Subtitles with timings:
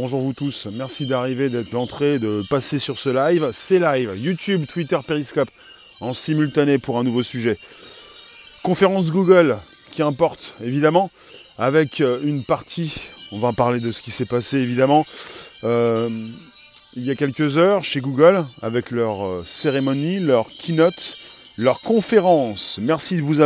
[0.00, 0.66] bonjour vous tous.
[0.72, 3.50] Merci d'arriver, d'être d'entrée, de passer sur ce live.
[3.52, 5.50] C'est live, YouTube, Twitter, Periscope,
[6.00, 7.58] en simultané pour un nouveau sujet.
[8.62, 9.58] Conférence Google,
[9.90, 11.10] qui importe évidemment,
[11.58, 12.94] avec euh, une partie,
[13.30, 15.04] on va parler de ce qui s'est passé évidemment,
[15.64, 16.08] euh,
[16.96, 21.18] il y a quelques heures chez Google, avec leur euh, cérémonie, leur keynote,
[21.58, 22.80] leur conférence.
[22.80, 23.42] Merci de vous,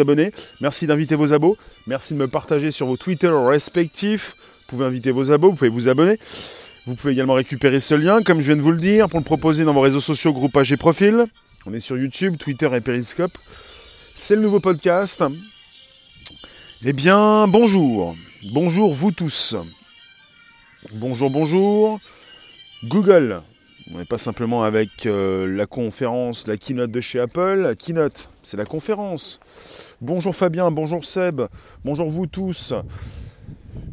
[0.00, 4.36] abonner, merci d'inviter vos abos, merci de me partager sur vos Twitter respectifs.
[4.68, 6.18] Vous pouvez inviter vos abos, vous pouvez vous abonner.
[6.86, 9.24] Vous pouvez également récupérer ce lien, comme je viens de vous le dire, pour le
[9.24, 11.24] proposer dans vos réseaux sociaux, groupages et profils.
[11.64, 13.32] On est sur YouTube, Twitter et Periscope.
[14.14, 15.24] C'est le nouveau podcast.
[16.84, 18.14] Eh bien, bonjour.
[18.52, 19.56] Bonjour vous tous.
[20.92, 21.98] Bonjour, bonjour.
[22.84, 23.40] Google,
[23.94, 27.74] on n'est pas simplement avec euh, la conférence, la keynote de chez Apple.
[27.78, 29.40] Keynote, c'est la conférence.
[30.02, 31.40] Bonjour Fabien, bonjour Seb,
[31.86, 32.74] bonjour vous tous.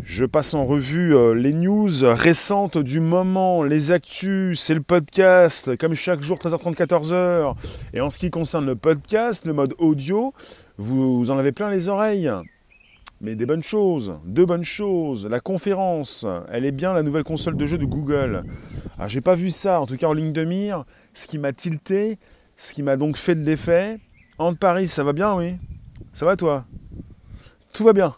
[0.05, 5.75] Je passe en revue euh, les news récentes du moment, les actus, c'est le podcast,
[5.77, 7.55] comme chaque jour 13h30, 14h.
[7.91, 10.31] Et en ce qui concerne le podcast, le mode audio,
[10.77, 12.31] vous en avez plein les oreilles
[13.21, 15.25] mais des bonnes choses, deux bonnes choses.
[15.25, 18.43] La conférence, elle est bien la nouvelle console de jeu de Google.
[18.97, 21.51] Alors j'ai pas vu ça, en tout cas en ligne de mire, ce qui m'a
[21.51, 22.19] tilté,
[22.57, 23.97] ce qui m'a donc fait de l'effet.
[24.37, 25.55] Entre Paris, ça va bien, oui?
[26.11, 26.65] Ça va toi?
[27.73, 28.15] Tout va bien.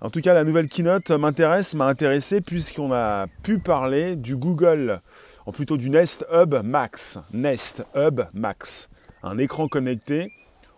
[0.00, 5.00] En tout cas, la nouvelle keynote m'intéresse, m'a intéressé puisqu'on a pu parler du Google,
[5.46, 7.18] en plutôt du Nest Hub Max.
[7.32, 8.88] Nest Hub Max.
[9.22, 10.32] Un écran connecté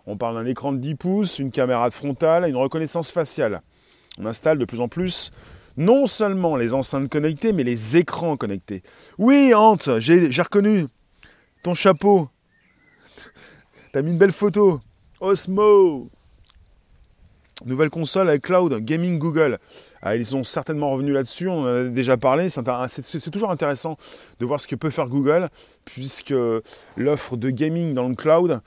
[0.07, 3.61] on parle d'un écran de 10 pouces, une caméra frontale et une reconnaissance faciale.
[4.19, 5.31] On installe de plus en plus
[5.77, 8.81] non seulement les enceintes connectées, mais les écrans connectés.
[9.17, 10.87] Oui, Ant, j'ai reconnu
[11.63, 12.27] ton chapeau.
[13.93, 14.81] T'as mis une belle photo.
[15.21, 16.09] Osmo.
[17.65, 19.59] Nouvelle console avec cloud, gaming Google.
[20.01, 22.49] Ah, ils sont certainement revenus là-dessus, on en a déjà parlé.
[22.49, 23.97] C'est toujours intéressant
[24.39, 25.49] de voir ce que peut faire Google,
[25.85, 26.33] puisque
[26.97, 28.61] l'offre de gaming dans le cloud,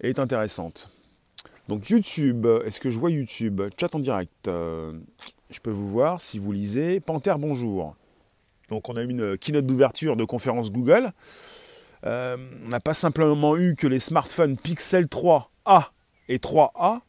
[0.00, 0.88] est intéressante.
[1.68, 3.60] Donc YouTube, est-ce que je vois YouTube?
[3.78, 4.48] Chat en direct.
[4.48, 4.92] Euh,
[5.50, 7.00] je peux vous voir si vous lisez.
[7.00, 7.94] Panthère, bonjour.
[8.70, 11.12] Donc on a eu une keynote d'ouverture de conférence Google.
[12.06, 15.88] Euh, on n'a pas simplement eu que les smartphones Pixel 3A
[16.28, 17.00] et 3A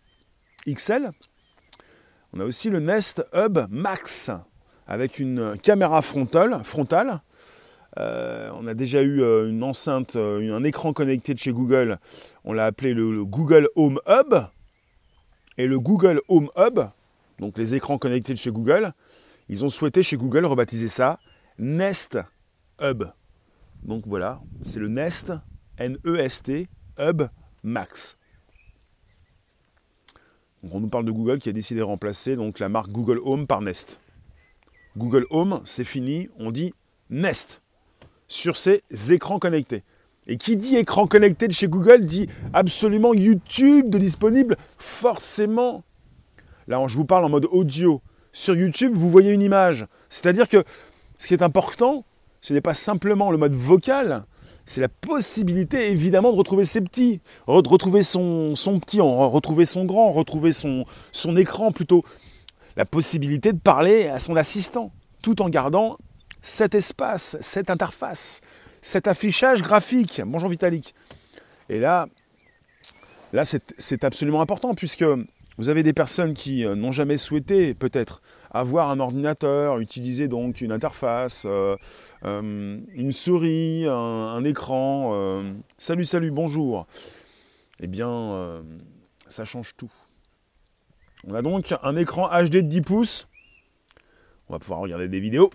[0.68, 1.12] XL.
[2.34, 4.32] On a aussi le Nest Hub Max
[4.88, 6.62] avec une caméra frontale,
[7.98, 11.98] euh, on a déjà eu euh, une enceinte, euh, un écran connecté de chez Google.
[12.44, 14.36] On l'a appelé le, Google Home Hub.
[15.58, 16.80] Et le Google Home Hub,
[17.40, 18.94] donc les écrans connectés de chez Google,
[19.50, 21.20] ils ont souhaité chez Google rebaptiser ça
[21.58, 22.18] Nest
[22.82, 23.04] Hub.
[23.84, 25.34] Donc voilà, c'est le Nest,
[25.78, 27.24] N-E-S-T, Hub
[27.64, 28.19] Max.
[30.72, 33.48] On nous parle de Google qui a décidé de remplacer donc la marque Google Home
[33.48, 34.00] par Nest.
[34.98, 36.74] Google Home, c'est fini, on dit
[37.10, 37.62] Nest
[38.28, 39.84] sur ces écrans connectés.
[40.28, 45.84] Et qui dit écran connecté de chez Google dit absolument YouTube de disponible forcément.
[46.68, 48.02] Là, je vous parle en mode audio.
[48.32, 49.88] Sur YouTube, vous voyez une image.
[50.08, 50.64] C'est-à-dire que
[51.18, 52.06] ce qui est important,
[52.42, 54.24] ce n'est pas simplement le mode vocal,
[54.70, 59.84] c'est la possibilité évidemment de retrouver ses petits, de retrouver son, son petit, retrouver son
[59.84, 62.06] grand, retrouver son, son écran plutôt.
[62.78, 64.92] La possibilité de parler à son assistant,
[65.24, 65.98] tout en gardant
[66.44, 68.42] cet espace, cette interface,
[68.80, 70.22] cet affichage graphique.
[70.24, 70.94] Bonjour Vitalik.
[71.70, 72.06] Et là,
[73.34, 75.04] là c'est absolument important puisque
[75.60, 80.62] vous avez des personnes qui euh, n'ont jamais souhaité peut-être avoir un ordinateur, utiliser donc
[80.62, 81.76] une interface, euh,
[82.24, 85.44] euh, une souris, un, écran.
[85.78, 86.88] salut, salut, bonjour.
[87.82, 88.64] Eh bien,
[89.28, 89.92] ça change tout.
[91.28, 93.28] On a donc un écran HD de 10 pouces.
[94.48, 95.52] On va pouvoir regarder des vidéos.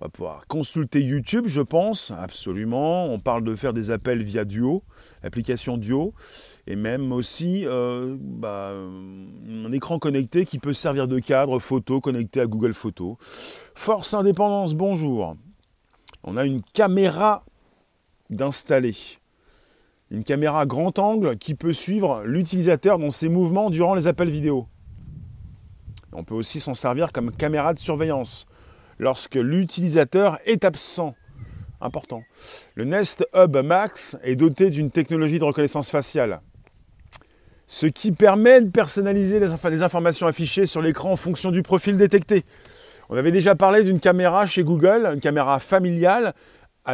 [0.00, 3.06] On va pouvoir consulter YouTube, je pense, absolument.
[3.06, 4.82] On parle de faire des appels via Duo,
[5.22, 6.14] l'application Duo,
[6.66, 12.40] et même aussi euh, bah, un écran connecté qui peut servir de cadre photo connecté
[12.40, 13.16] à Google Photos.
[13.74, 15.36] Force Indépendance, bonjour.
[16.24, 17.44] On a une caméra
[18.30, 18.94] d'installer.
[20.10, 24.68] Une caméra grand angle qui peut suivre l'utilisateur dans ses mouvements durant les appels vidéo.
[26.12, 28.46] On peut aussi s'en servir comme caméra de surveillance
[28.98, 31.14] lorsque l'utilisateur est absent.
[31.80, 32.22] Important.
[32.74, 36.40] Le Nest Hub Max est doté d'une technologie de reconnaissance faciale,
[37.66, 42.44] ce qui permet de personnaliser les, informations affichées sur l'écran en fonction du profil détecté.
[43.10, 46.34] On avait déjà parlé d'une caméra chez Google, une caméra familiale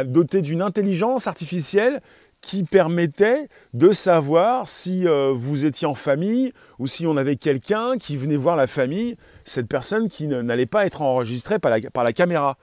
[0.03, 2.01] dotée d'une intelligence artificielle
[2.43, 7.97] qui permettait de savoir si euh, vous étiez en famille ou si on avait quelqu'un
[7.97, 12.57] qui venait voir la famille, cette personne qui n'allait pas être enregistrée par la, caméra.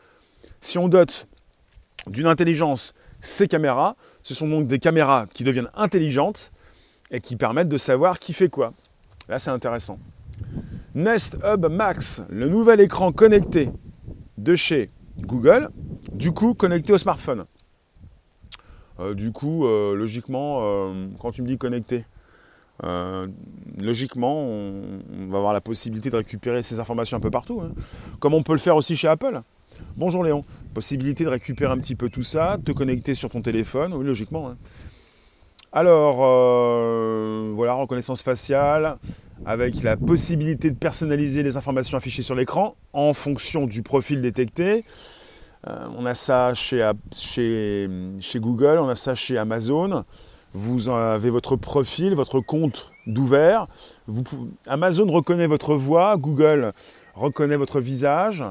[0.60, 1.28] Si on dote
[2.06, 2.92] d'une intelligence
[3.22, 6.52] ces caméras, ce sont donc des caméras qui deviennent intelligentes
[7.10, 8.72] et qui permettent de savoir qui fait quoi.
[9.28, 9.98] Là, c'est intéressant.
[10.94, 13.70] Nest Hub Max, le nouvel écran connecté
[14.36, 15.70] de chez Google,
[16.12, 17.44] du coup connecté au smartphone.
[19.00, 22.04] Euh, du coup, euh, logiquement, euh, quand tu me dis connecté,
[23.78, 27.72] logiquement, on, va avoir la possibilité de récupérer ces informations un peu partout, hein.
[28.20, 29.38] comme on peut le faire aussi chez Apple.
[29.96, 33.92] Bonjour Léon, possibilité de récupérer un petit peu tout ça, te connecter sur ton téléphone,
[33.92, 34.48] oui, logiquement.
[34.48, 34.56] Hein.
[35.72, 36.16] Alors,
[37.54, 38.98] voilà, reconnaissance faciale,
[39.44, 44.84] avec la possibilité de personnaliser les informations affichées sur l'écran en fonction du profil détecté.
[45.68, 47.88] Euh, on a ça chez, chez,
[48.36, 50.04] Google, on a ça chez Amazon.
[50.54, 53.66] Vous avez votre profil, votre compte d'ouvert.
[54.66, 56.72] Amazon reconnaît votre voix, Google
[57.14, 58.44] reconnaît votre visage.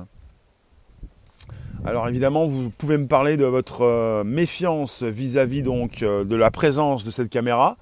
[1.85, 5.63] Alors évidemment, vous pouvez me parler de votre euh, méfiance vis-à-vis
[6.03, 7.77] euh, de la présence de cette caméra,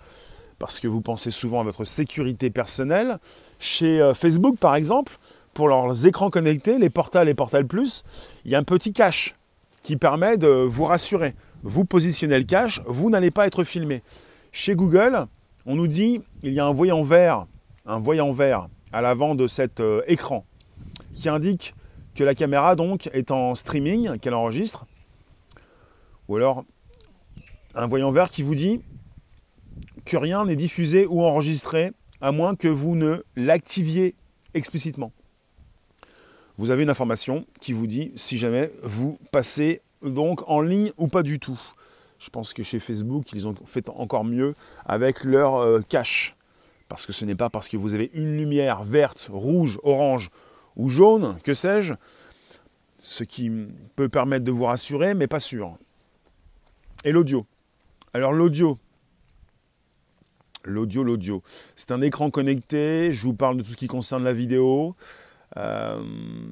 [0.59, 3.17] parce que vous pensez souvent à votre sécurité personnelle.
[3.59, 5.17] Chez Facebook, par exemple,
[5.53, 8.03] pour leurs écrans connectés, les Portal et Portal Plus,
[8.45, 9.35] il y a un petit cache
[9.81, 11.33] qui permet de vous rassurer.
[11.63, 14.03] Vous positionnez le cache, vous n'allez pas être filmé.
[14.51, 15.25] Chez Google,
[15.65, 17.45] on nous dit il y a un voyant vert,
[17.85, 20.45] un voyant vert à l'avant de cet euh, écran
[21.15, 21.73] qui indique
[22.23, 24.85] la caméra donc est en streaming, qu'elle enregistre.
[26.27, 26.63] Ou alors
[27.75, 28.81] un voyant vert qui vous dit
[30.05, 31.91] que rien n'est diffusé ou enregistré
[32.21, 34.15] à moins que vous ne l'activiez
[34.53, 35.11] explicitement
[36.57, 41.07] vous avez une information qui vous dit si jamais vous passez donc en ligne ou
[41.07, 41.59] pas du tout.
[42.19, 44.55] Je pense que chez Facebook, ils ont fait encore mieux
[44.85, 46.35] avec leur euh, cache.
[46.89, 50.29] Parce que ce n'est pas parce que vous avez une lumière verte, rouge, orange
[50.77, 51.93] ou jaune, que sais-je,
[53.01, 53.51] ce qui
[53.95, 55.75] peut permettre de vous rassurer, mais pas sûr.
[57.03, 57.45] Et l'audio.
[58.13, 58.79] Alors l'audio,
[60.63, 61.43] l'audio, l'audio.
[61.75, 64.95] C'est un écran connecté, je vous parle de tout ce qui concerne la vidéo.
[65.57, 66.01] Euh,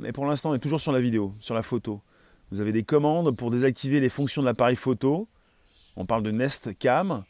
[0.05, 2.01] et pour l'instant, on est toujours sur la vidéo, sur la photo.
[2.51, 5.27] Vous avez des commandes pour désactiver les fonctions de l'appareil photo.
[5.95, 7.23] On parle de Nest Cam.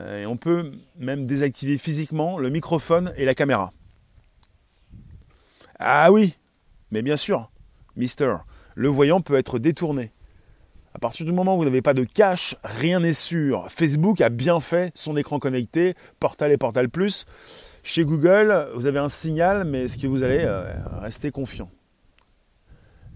[0.00, 3.72] Euh, et on peut même désactiver physiquement le microphone et la caméra.
[5.78, 6.36] Ah oui,
[6.90, 7.50] mais bien sûr,
[7.96, 8.36] Mister,
[8.74, 10.10] le voyant peut être détourné.
[10.94, 13.68] À partir du moment où vous n'avez pas de cache, rien n'est sûr.
[13.68, 17.26] Facebook a bien fait son écran connecté, Portal et Portal Plus.
[17.82, 21.68] Chez Google, vous avez un signal, mais est-ce que vous allez euh, rester confiant?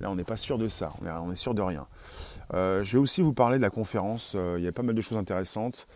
[0.01, 1.87] Là, on n'est pas sûr de ça, on est, sûr de rien.
[2.53, 4.35] Euh, je vais aussi vous parler de la conférence.
[4.37, 5.87] Euh, il y a pas mal de choses intéressantes,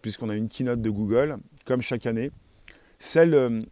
[0.00, 1.36] puisqu'on a une keynote de Google,
[1.66, 2.30] comme chaque année.
[2.98, 3.66] Celle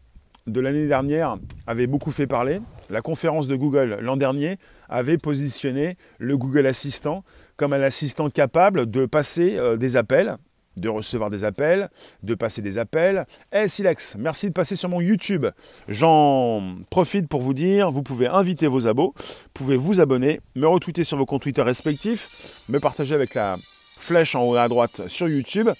[0.47, 2.61] de l'année dernière avait beaucoup fait parler.
[2.91, 4.59] La conférence de Google l'an dernier
[4.89, 7.25] avait positionné le Google Assistant
[7.57, 10.37] comme un assistant capable de passer des appels
[10.77, 11.89] de recevoir des appels,
[12.23, 13.27] de passer des appels.
[13.53, 15.47] Eh Silex, merci de passer sur mon YouTube.
[15.89, 20.67] J'en profite pour vous dire, vous pouvez inviter vos abos, vous pouvez vous abonner, me
[20.67, 23.57] retweeter sur vos comptes Twitter respectifs, me partager avec la
[23.99, 25.71] flèche en haut à droite sur YouTube.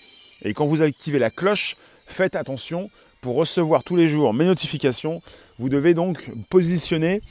[0.43, 1.77] Et quand vous activez la cloche,
[2.07, 2.89] faites attention
[3.25, 5.23] pour recevoir tous les jours mes notifications.
[5.59, 7.23] Vous devez donc positionner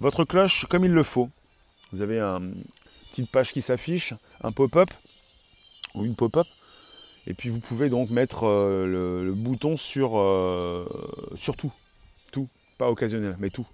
[0.00, 1.30] votre cloche comme il le faut.
[1.92, 2.52] Vous avez une
[3.12, 4.90] petite page qui s'affiche, un pop-up
[5.94, 6.48] ou une pop-up
[7.28, 10.84] et puis vous pouvez donc mettre euh, le, bouton sur, euh,
[11.36, 11.72] sur tout.
[12.32, 13.66] Tout, pas occasionnel, mais tout.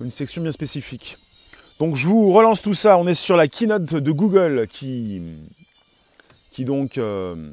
[0.00, 1.16] Une section bien spécifique.
[1.78, 2.98] Donc je vous relance tout ça.
[2.98, 5.22] On est sur la keynote de Google qui,
[6.50, 7.52] qui donc euh,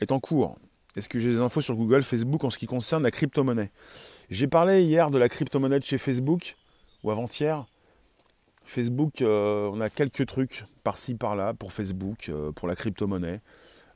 [0.00, 0.58] est en cours.
[0.96, 3.70] Est-ce que j'ai des infos sur Google, Facebook en ce qui concerne la crypto-monnaie?
[4.30, 6.56] J'ai parlé hier de la crypto-monnaie chez Facebook,
[7.02, 7.66] ou avant-hier.
[8.64, 13.40] Facebook, euh, on a quelques trucs par-ci par-là pour Facebook, euh, pour la crypto-monnaie.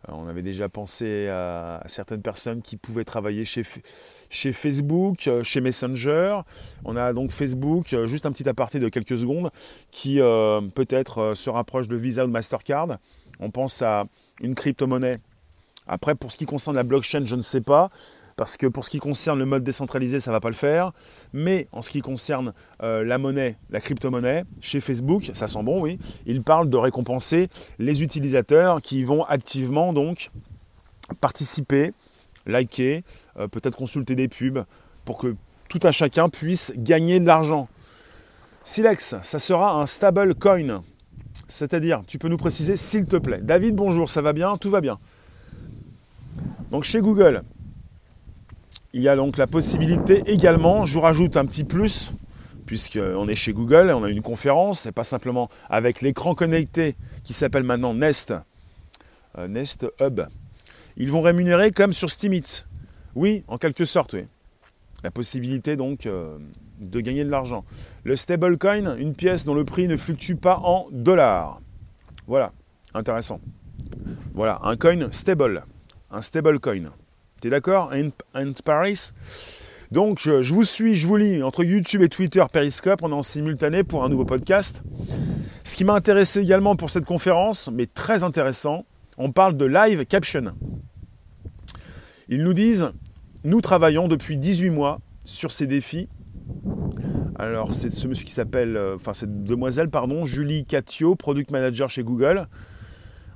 [0.08, 3.62] Euh, on avait déjà pensé à, certaines personnes qui pouvaient travailler chez,
[4.30, 6.40] chez Facebook, chez Messenger.
[6.84, 9.50] On a donc Facebook, juste un petit aparté de quelques secondes,
[9.90, 10.16] qui
[10.74, 12.98] peut-être se rapproche de Visa ou de Mastercard.
[13.38, 14.04] On pense à
[14.40, 15.18] une crypto-monnaie.
[15.86, 17.90] Après, pour ce qui concerne la blockchain, je ne sais pas
[18.36, 20.92] parce que pour ce qui concerne le mode décentralisé, ça ne va pas le faire.
[21.32, 22.52] Mais en ce qui concerne
[22.82, 27.48] euh, la monnaie, la crypto-monnaie, chez Facebook, ça sent bon, oui, ils parlent de récompenser
[27.78, 30.30] les utilisateurs qui vont activement donc
[31.20, 31.92] participer,
[32.44, 33.04] liker,
[33.38, 34.64] euh, peut-être consulter des pubs
[35.04, 35.34] pour que
[35.68, 37.68] tout à chacun puisse gagner de l'argent.
[38.64, 40.82] Silex, ça sera un stable coin.
[41.48, 43.40] C'est-à-dire, tu peux nous préciser s'il te plaît.
[43.40, 44.56] David, bonjour, ça va bien?
[44.56, 44.98] Tout va bien?
[46.70, 47.42] Donc chez Google,
[48.92, 52.12] il y a donc la possibilité également, je vous rajoute un petit plus
[52.66, 57.32] puisqu'on est chez Google, on a une conférence, et pas simplement avec l'écran connecté qui
[57.32, 58.34] s'appelle maintenant Nest,
[59.38, 60.22] euh, Nest Hub.
[60.96, 62.64] Ils vont rémunérer comme sur Steemit.
[63.14, 64.24] Oui, en quelque sorte, oui.
[65.04, 66.38] La possibilité donc euh,
[66.80, 67.64] de gagner de l'argent.
[68.04, 71.60] Le stablecoin, une pièce dont le prix ne fluctue pas en dollars.
[72.26, 72.52] Voilà,
[72.94, 73.40] intéressant.
[74.34, 75.64] Voilà, un coin stable,
[76.10, 76.92] un stablecoin.
[77.40, 79.10] T'es d'accord And Paris?
[79.92, 83.22] Donc je, vous suis, je vous lis entre YouTube et Twitter, Periscope, on est en
[83.22, 84.82] simultané pour un nouveau podcast.
[85.62, 88.84] Ce qui m'a intéressé également pour cette conférence, mais très intéressant,
[89.18, 90.54] on parle de live caption.
[92.28, 92.90] Ils nous disent,
[93.44, 96.08] nous travaillons depuis 18 mois sur ces défis.
[97.38, 101.90] Alors c'est ce monsieur qui s'appelle, euh, enfin cette demoiselle, pardon, Julie Catio, product manager
[101.90, 102.48] chez Google,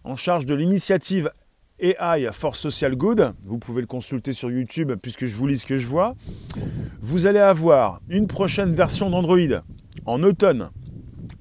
[0.04, 1.30] en charge de l'initiative
[1.80, 5.66] AI for Social Good, vous pouvez le consulter sur YouTube puisque je vous lis ce
[5.66, 6.14] que je vois,
[7.00, 9.62] vous allez avoir une prochaine version d'Android
[10.06, 10.70] en automne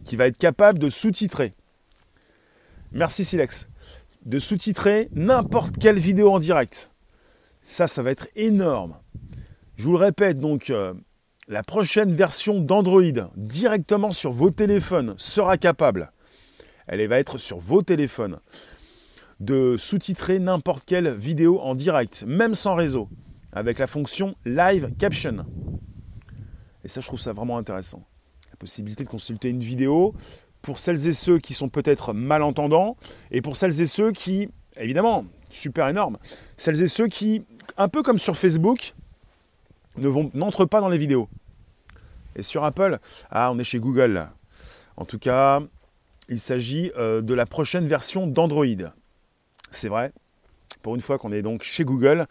[0.05, 1.53] qui va être capable de sous-titrer.
[2.91, 3.67] Merci Silex.
[4.25, 6.91] De sous-titrer n'importe quelle vidéo en direct.
[7.63, 8.95] Ça, ça va être énorme.
[9.75, 10.93] Je vous le répète, donc, euh,
[11.47, 16.11] la prochaine version d'Android directement sur vos téléphones sera capable.
[16.87, 18.39] Elle va être sur vos téléphones
[19.39, 23.09] de sous-titrer n'importe quelle vidéo en direct, même sans réseau,
[23.51, 25.45] avec la fonction Live Caption.
[26.83, 28.05] Et ça, je trouve ça vraiment intéressant.
[28.49, 30.13] La possibilité de consulter une vidéo
[30.61, 32.97] pour celles et ceux qui sont peut-être malentendants
[33.31, 36.17] et pour celles et ceux qui, évidemment, super énorme,
[36.57, 37.43] celles et ceux qui,
[37.77, 38.93] un peu comme sur Facebook,
[39.97, 41.29] n'entrent pas dans les vidéos.
[42.35, 42.99] Et sur Apple,
[43.31, 44.29] ah, on est chez Google.
[44.97, 45.61] En tout cas,
[46.27, 48.65] il s'agit euh, de la prochaine version d'Android.
[49.71, 50.11] C'est vrai,
[50.81, 52.27] pour une fois qu'on est donc chez Google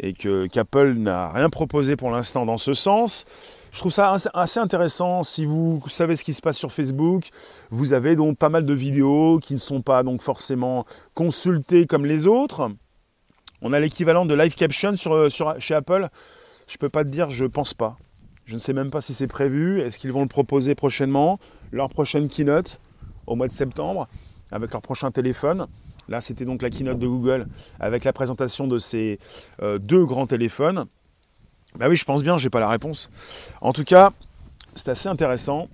[0.00, 3.24] et que qu'Apple n'a rien proposé pour l'instant dans ce sens.
[3.72, 5.22] Je trouve ça assez intéressant.
[5.22, 7.28] Si vous savez ce qui se passe sur Facebook,
[7.70, 12.06] vous avez donc pas mal de vidéos qui ne sont pas donc forcément consultées comme
[12.06, 12.70] les autres.
[13.60, 15.28] On a l'équivalent de live caption sur,
[15.60, 16.08] chez Apple.
[16.68, 17.96] Je ne peux pas te dire, je pense pas.
[18.46, 19.80] Je ne sais même pas si c'est prévu.
[19.80, 21.40] Est-ce qu'ils vont le proposer prochainement?
[21.72, 22.80] Leur prochaine keynote
[23.26, 24.06] au mois de septembre
[24.52, 25.66] avec leur prochain téléphone.
[26.08, 27.46] Là, c'était donc la keynote de Google
[27.80, 29.18] avec la présentation de ces
[29.62, 30.86] euh, deux grands téléphones.
[31.78, 33.10] Bah oui, je pense bien, je n'ai pas la réponse.
[33.60, 34.10] En tout cas,
[34.74, 35.68] c'est assez intéressant.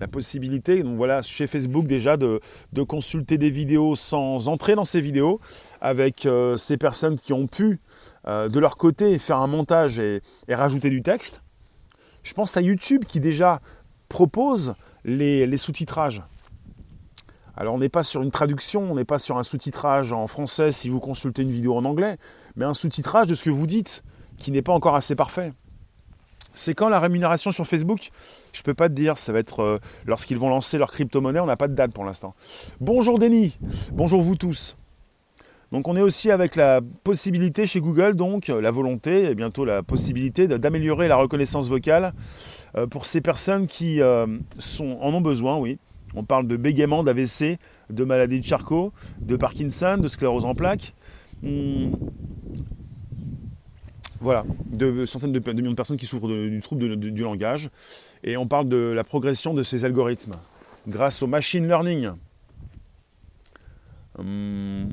[0.00, 2.40] La possibilité, donc voilà, chez Facebook déjà, de,
[2.86, 5.40] consulter des vidéos sans entrer dans ces vidéos,
[5.80, 7.80] avec euh, ces personnes qui ont pu,
[8.28, 11.42] euh, de leur côté, faire un montage et, rajouter du texte.
[12.22, 13.58] Je pense à YouTube qui déjà
[14.08, 16.22] propose les sous-titrages.
[17.60, 20.70] Alors on n'est pas sur une traduction, on n'est pas sur un sous-titrage en français
[20.70, 22.16] si vous consultez une vidéo en anglais,
[22.54, 24.04] mais un sous-titrage de ce que vous dites,
[24.36, 25.52] qui n'est pas encore assez parfait.
[26.52, 28.10] C'est quand la rémunération sur Facebook
[28.52, 31.40] Je ne peux pas te dire, ça va être euh, lorsqu'ils vont lancer leur crypto-monnaie,
[31.40, 32.32] on n'a pas de date pour l'instant.
[32.80, 33.58] Bonjour Denis,
[33.90, 34.76] bonjour vous tous.
[35.72, 39.82] Donc on est aussi avec la possibilité chez Google, donc la volonté et bientôt la
[39.82, 42.14] possibilité d'améliorer la reconnaissance vocale
[42.76, 44.26] euh, pour ces personnes qui euh,
[44.80, 45.80] en ont besoin, oui.
[46.14, 47.58] On parle de bégaiement, d'AVC,
[47.90, 50.94] de maladie de Charcot, de Parkinson, de sclérose en plaques.
[51.42, 51.92] Hmm.
[54.20, 57.70] Voilà, de centaines de, millions de personnes qui souffrent du trouble du langage.
[58.24, 60.34] Et on parle de la progression de ces algorithmes
[60.88, 62.10] grâce au machine learning.
[64.18, 64.86] Hmm.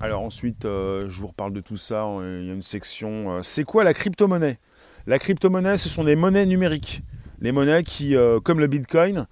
[0.00, 2.06] Alors ensuite, euh, je vous reparle de tout ça.
[2.20, 3.36] Il y a une section.
[3.36, 4.58] Euh, c'est quoi la crypto-monnaie?
[5.06, 7.02] La crypto-monnaie, ce sont des monnaies numériques.
[7.40, 9.26] Les monnaies qui, euh, comme le Bitcoin,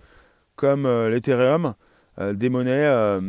[0.56, 1.74] comme euh, l'Ethereum,
[2.18, 3.20] euh, des monnaies euh,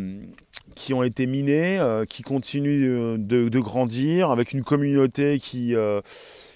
[0.76, 1.80] qui ont été minées,
[2.10, 5.74] qui continuent de, grandir, avec une communauté qui,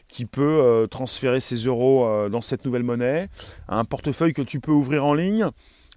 [0.10, 3.30] qui peut transférer ses euros dans cette nouvelle monnaie,
[3.70, 5.48] un portefeuille que tu peux ouvrir en ligne,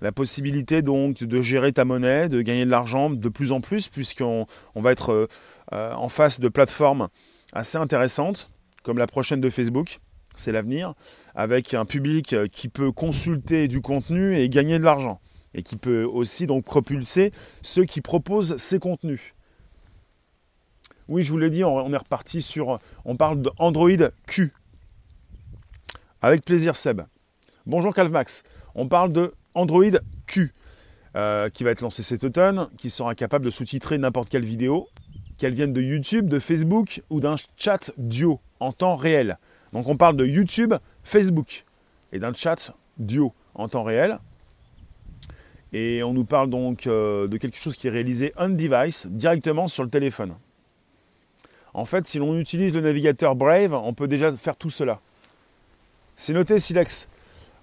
[0.02, 3.88] la possibilité donc de gérer ta monnaie, de gagner de l'argent de plus en plus,
[3.88, 5.26] puisqu'on on va être
[5.72, 7.08] en face de plateformes
[7.52, 8.52] assez intéressantes,
[8.84, 9.98] comme la prochaine de Facebook.
[10.36, 10.94] C'est l'avenir,
[11.34, 15.20] avec un public qui peut consulter du contenu et gagner de l'argent,
[15.54, 19.34] et qui peut aussi donc propulser ceux qui proposent ces contenus.
[21.08, 24.52] Oui, je vous l'ai dit, on est reparti sur, on parle d'Android Q.
[26.20, 27.02] Avec plaisir, Seb.
[27.66, 28.44] Bonjour Calvmax.
[28.74, 30.54] On parle de Android Q,
[31.16, 34.88] euh, qui va être lancé cet automne, qui sera capable de sous-titrer n'importe quelle vidéo,
[35.38, 39.38] qu'elle vienne de YouTube, de Facebook ou d'un chat duo en temps réel.
[39.72, 41.64] Donc on parle de YouTube, Facebook
[42.12, 44.18] et d'un chat duo en temps réel.
[45.73, 49.82] Et on nous parle donc euh, de quelque chose qui est réalisé on-device, directement sur
[49.82, 50.35] le téléphone.
[51.75, 55.00] En fait, si l'on utilise le navigateur Brave, on peut déjà faire tout cela.
[56.16, 57.09] C'est noté, Silex.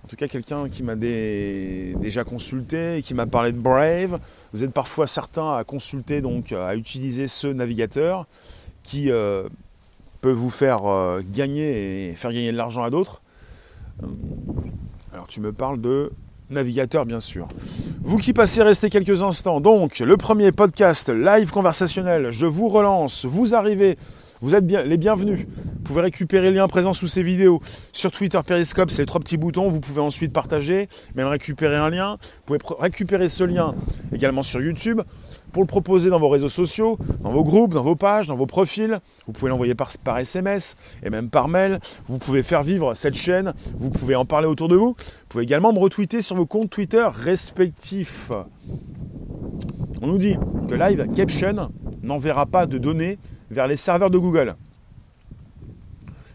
[0.03, 4.19] en tout cas quelqu'un qui m'a déjà consulté qui m'a parlé de Brave.
[4.53, 8.25] Vous êtes parfois certains à consulter, donc à utiliser ce navigateur
[8.81, 9.47] qui euh,
[10.21, 13.21] peut vous faire euh, gagner et faire gagner de l'argent à d'autres.
[14.03, 14.07] Euh,
[15.13, 16.11] alors tu me parles de
[16.49, 17.47] navigateur bien sûr.
[18.01, 19.61] Vous qui passez, restez quelques instants.
[19.61, 23.97] Donc le premier podcast live conversationnel, je vous relance, vous arrivez
[24.41, 25.47] vous êtes les bienvenus.
[25.47, 27.59] Vous pouvez récupérer le lien présent sous ces vidéos.
[27.91, 29.67] Sur Twitter, Periscope, c'est les trois petits boutons.
[29.67, 32.17] Vous pouvez ensuite partager, même récupérer un lien.
[32.47, 33.75] Vous pouvez récupérer ce lien
[34.13, 35.01] également sur YouTube
[35.51, 38.45] pour le proposer dans vos réseaux sociaux, dans vos groupes, dans vos pages, dans vos
[38.45, 38.99] profils.
[39.25, 41.79] Vous pouvez l'envoyer par, SMS et même par mail.
[42.07, 43.53] Vous pouvez faire vivre cette chaîne.
[43.77, 44.95] Vous pouvez en parler autour de vous.
[44.97, 48.31] Vous pouvez également me retweeter sur vos comptes Twitter respectifs.
[50.01, 50.37] On nous dit
[50.67, 53.17] que Live Caption n'enverra pas de données
[53.51, 54.55] vers les serveurs de Google.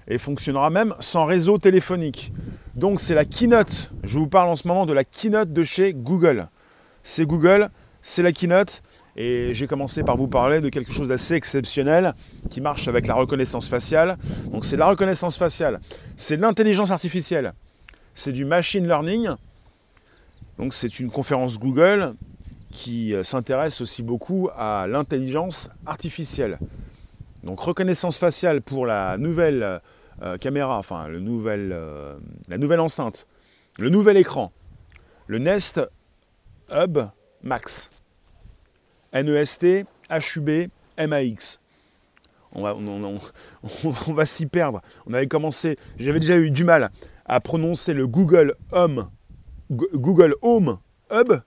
[0.07, 2.33] Et fonctionnera même sans réseau téléphonique.
[2.75, 3.93] Donc c'est la keynote.
[4.03, 6.49] Je vous parle en ce moment de la keynote de chez Google.
[7.03, 7.71] C'est Google,
[8.03, 8.83] c'est la keynote.
[9.17, 12.13] Et j'ai commencé par vous parler de quelque chose d'assez exceptionnel
[12.51, 14.17] qui marche avec la reconnaissance faciale.
[14.51, 15.81] Donc c'est la reconnaissance faciale,
[16.17, 17.55] c'est l'intelligence artificielle,
[18.15, 19.31] c'est du machine learning.
[20.59, 22.15] Donc c'est une conférence Google
[22.71, 26.59] qui euh, s'intéresse aussi beaucoup à l'intelligence artificielle.
[27.45, 29.81] Donc reconnaissance faciale pour la nouvelle
[30.23, 32.17] euh, caméra, enfin le euh,
[32.49, 33.27] la nouvelle enceinte,
[33.79, 34.53] le nouvel écran,
[35.27, 35.81] le Nest
[36.71, 36.99] Hub
[37.43, 37.91] Max.
[39.15, 40.69] N-E-S-T, H-U-B,
[40.99, 41.61] M-A-X.
[42.55, 42.77] On va,
[44.07, 44.83] on, va s'y perdre.
[45.07, 46.91] On avait commencé, j'avais déjà eu du mal
[47.25, 49.09] à prononcer le Google Home,
[49.71, 50.79] Google Home
[51.11, 51.41] Hub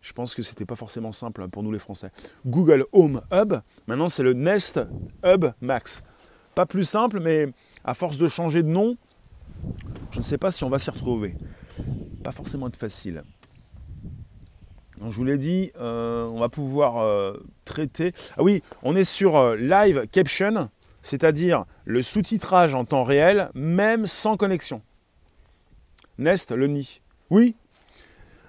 [0.00, 2.10] je pense que c'était pas forcément simple pour nous les Français.
[2.46, 3.54] Google Home Hub,
[3.86, 4.80] maintenant c'est le Nest
[5.24, 6.02] Hub Max.
[6.54, 7.48] Pas plus simple, mais
[7.84, 8.96] à force de changer de nom,
[10.10, 11.34] je ne sais pas si on va s'y retrouver.
[12.24, 13.22] Pas forcément être facile.
[15.08, 17.32] Je vous l'ai dit, euh, on va pouvoir euh,
[17.64, 18.12] traiter.
[18.36, 20.68] Ah oui, on est sur euh, Live Caption,
[21.00, 24.82] c'est-à-dire le sous-titrage en temps réel, même sans connexion.
[26.18, 27.00] Nest, le nid.
[27.30, 27.54] Oui,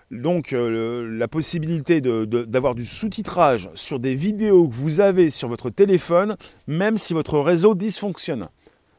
[0.10, 6.36] donc la possibilité d'avoir du sous-titrage sur des vidéos que vous avez sur votre téléphone,
[6.68, 8.50] même si votre réseau dysfonctionne.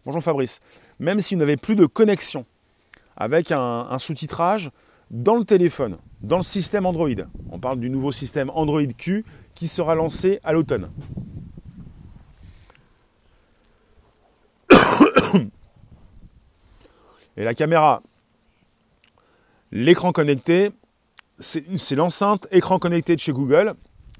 [0.06, 0.60] Bonjour Fabrice.
[1.00, 2.46] Même si vous n'avez plus de connexion,
[3.16, 4.70] avec un, sous-titrage
[5.10, 7.08] dans le téléphone, dans le système Android.
[7.50, 10.90] On parle du nouveau système Android Q qui sera lancé à l'automne.
[17.36, 18.00] Et la caméra,
[19.70, 20.70] l'écran connecté,
[21.38, 23.74] c'est l'enceinte écran connecté de chez Google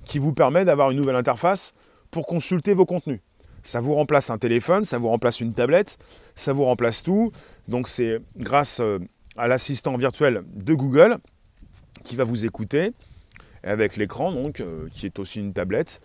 [0.05, 1.75] qui vous permet d'avoir une nouvelle interface
[2.11, 3.21] pour consulter vos contenus.
[3.62, 5.99] Ça vous remplace un téléphone, ça vous remplace une tablette,
[6.35, 7.31] ça vous remplace tout.
[7.69, 8.99] Donc c'est grâce euh,
[9.37, 11.19] à l'assistant virtuel de Google
[12.03, 12.93] qui va vous écouter
[13.62, 16.01] avec l'écran donc euh, qui est aussi une tablette.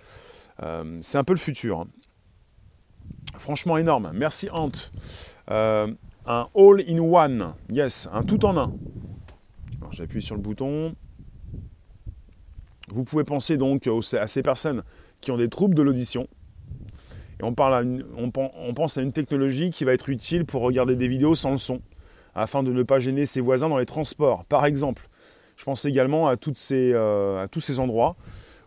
[0.63, 1.81] Euh, c'est un peu le futur.
[1.81, 1.87] Hein.
[3.35, 4.11] Franchement énorme.
[4.13, 4.71] Merci Ant.
[5.47, 5.95] un
[6.55, 7.53] all-in-one.
[7.69, 8.73] Yes, un tout en un.
[9.91, 10.95] J'appuie sur le bouton.
[12.89, 14.83] Vous pouvez penser donc à ces personnes
[15.21, 16.27] qui ont des troubles de l'audition.
[17.39, 21.07] Et on, parle on, pense à une technologie qui va être utile pour regarder des
[21.07, 21.81] vidéos sans le son,
[22.33, 25.06] afin de ne pas gêner ses voisins dans les transports, par exemple.
[25.57, 28.15] Je pense également euh, à tous ces endroits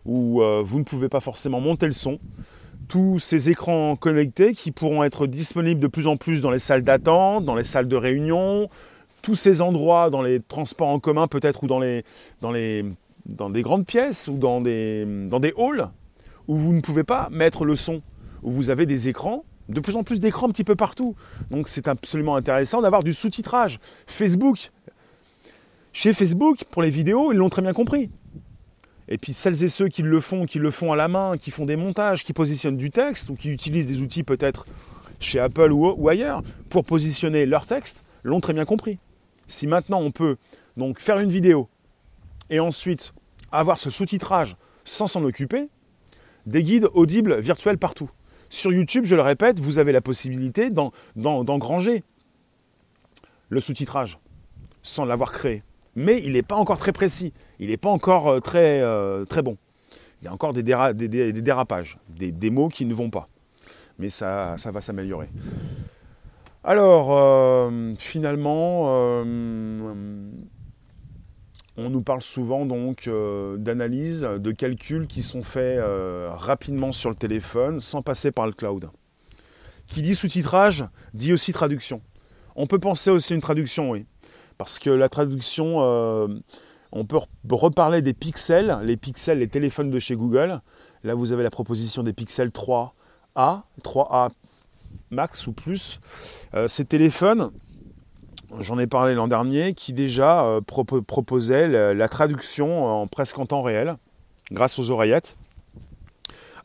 [0.05, 2.19] où euh, vous ne pouvez pas forcément monter le son.
[2.87, 6.83] Tous ces écrans connectés qui pourront être disponibles de plus en plus dans les salles
[6.83, 8.67] d'attente, dans les salles de réunion,
[9.23, 14.37] tous ces endroits dans les transports en commun peut-être ou dans des grandes pièces ou
[14.37, 15.89] dans des, dans des halls
[16.47, 18.01] où vous ne pouvez pas mettre le son,
[18.43, 21.15] où vous avez des écrans, de plus en plus d'écrans un petit peu partout.
[21.49, 23.79] Donc c'est absolument intéressant d'avoir du sous-titrage.
[24.07, 24.71] Facebook,
[25.93, 28.09] chez Facebook, pour les vidéos, ils l'ont très bien compris.
[29.07, 31.51] Et puis celles et ceux qui le font, qui le font à la main, qui
[31.51, 34.65] font des montages, qui positionnent du texte ou qui utilisent des outils peut-être
[35.19, 38.99] chez Apple ou, ailleurs pour positionner leur texte, l'ont très bien compris.
[39.47, 40.37] Si maintenant on peut
[40.77, 41.67] donc faire une vidéo
[42.49, 43.13] et ensuite
[43.51, 45.67] avoir ce sous-titrage sans s'en occuper,
[46.45, 48.09] des guides audibles virtuels partout.
[48.49, 50.69] Sur YouTube, je le répète, vous avez la possibilité
[51.15, 52.03] d'engranger
[53.49, 54.17] le sous-titrage
[54.83, 55.63] sans l'avoir créé.
[55.95, 59.41] Mais il n'est pas encore très précis, il n'est pas encore euh, très, euh, très
[59.41, 59.57] bon.
[60.21, 63.27] Il y a encore des, dérapages, des, mots qui ne vont pas.
[63.97, 65.29] Mais ça, va s'améliorer.
[66.63, 68.83] Alors, euh, finalement,
[71.77, 73.09] on nous parle souvent donc
[73.57, 75.83] d'analyses, de calculs qui sont faits
[76.29, 78.91] rapidement sur le téléphone sans passer par le cloud.
[79.87, 81.99] Qui dit sous-titrage dit aussi traduction.
[82.55, 84.05] On peut penser aussi à une traduction, oui.
[84.61, 86.27] Parce que la traduction, euh,
[86.91, 87.17] on peut
[87.49, 90.61] reparler des pixels, les pixels, les téléphones de chez Google.
[91.03, 94.29] Là, vous avez la proposition des pixels 3A, 3A
[95.09, 95.99] max ou plus.
[96.53, 97.49] Euh, ces téléphones,
[98.59, 103.63] j'en ai parlé l'an dernier, qui déjà euh, proposaient la, traduction en, presque en temps
[103.63, 103.97] réel,
[104.51, 105.37] grâce aux oreillettes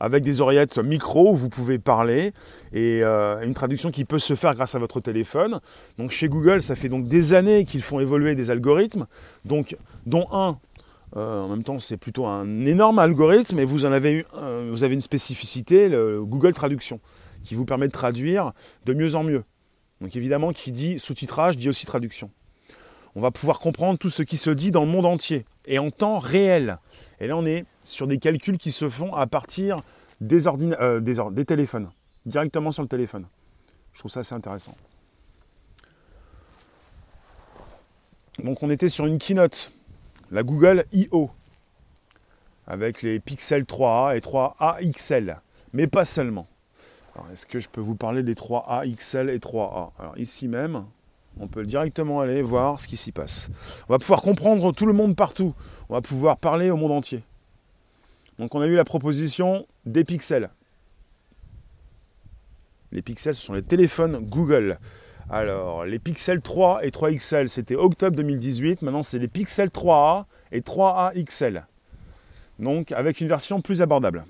[0.00, 2.32] avec des oreillettes micro où vous pouvez parler
[2.72, 5.60] et euh, une traduction qui peut se faire grâce à votre téléphone.
[5.98, 9.06] Donc chez Google, ça fait donc des années qu'ils font évoluer des algorithmes,
[9.44, 10.58] donc dont un
[11.16, 14.24] euh, en même temps, c'est plutôt un énorme algorithme et vous en avez, eu,
[14.68, 17.00] vous avez une spécificité, le Google Traduction,
[17.42, 18.52] qui vous permet de traduire
[18.84, 19.44] de mieux en mieux.
[20.00, 22.30] Donc évidemment, qui dit sous-titrage dit aussi traduction.
[23.14, 25.90] On va pouvoir comprendre tout ce qui se dit dans le monde entier et en
[25.90, 26.78] temps réel.
[27.20, 29.78] Et là, on est sur des calculs qui se font à partir
[30.20, 31.90] des, euh, des, téléphones,
[32.24, 33.26] directement sur le téléphone.
[33.92, 34.76] Je trouve ça assez intéressant.
[38.42, 39.72] Donc on était sur une keynote,
[40.30, 41.30] la Google I.O.,
[42.66, 45.40] avec les Pixel 3A et 3A XL,
[45.72, 46.46] mais pas seulement.
[47.32, 50.84] Est-ce que je peux vous parler des 3A XL et 3A Alors ici même,
[51.38, 53.50] on peut directement aller voir ce qui s'y passe.
[53.88, 55.54] On va pouvoir comprendre tout le monde partout.
[55.88, 57.22] On va pouvoir parler au monde entier.
[58.38, 60.50] Donc on a eu la proposition des pixels.
[62.92, 64.78] Les pixels, ce sont les téléphones Google.
[65.28, 68.82] Alors, les Pixels 3 et 3 XL, c'était octobre 2018.
[68.82, 71.66] Maintenant, c'est les Pixels 3A et 3A XL.
[72.60, 74.24] Donc, avec une version plus abordable.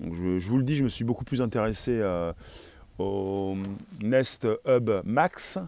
[0.00, 2.32] je, vous le dis, je me suis beaucoup plus intéressé euh,
[2.98, 3.56] au
[4.02, 5.58] Nest Hub Max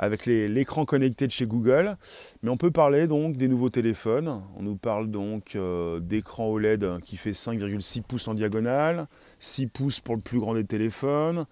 [0.00, 1.96] avec l'écran connecté de chez Google.
[2.42, 4.42] Mais on peut parler donc des nouveaux téléphones.
[4.56, 9.06] On nous parle donc euh, d'écran OLED qui fait 5,6 pouces en diagonale,
[9.40, 11.44] 6 pouces pour le plus grand des téléphones.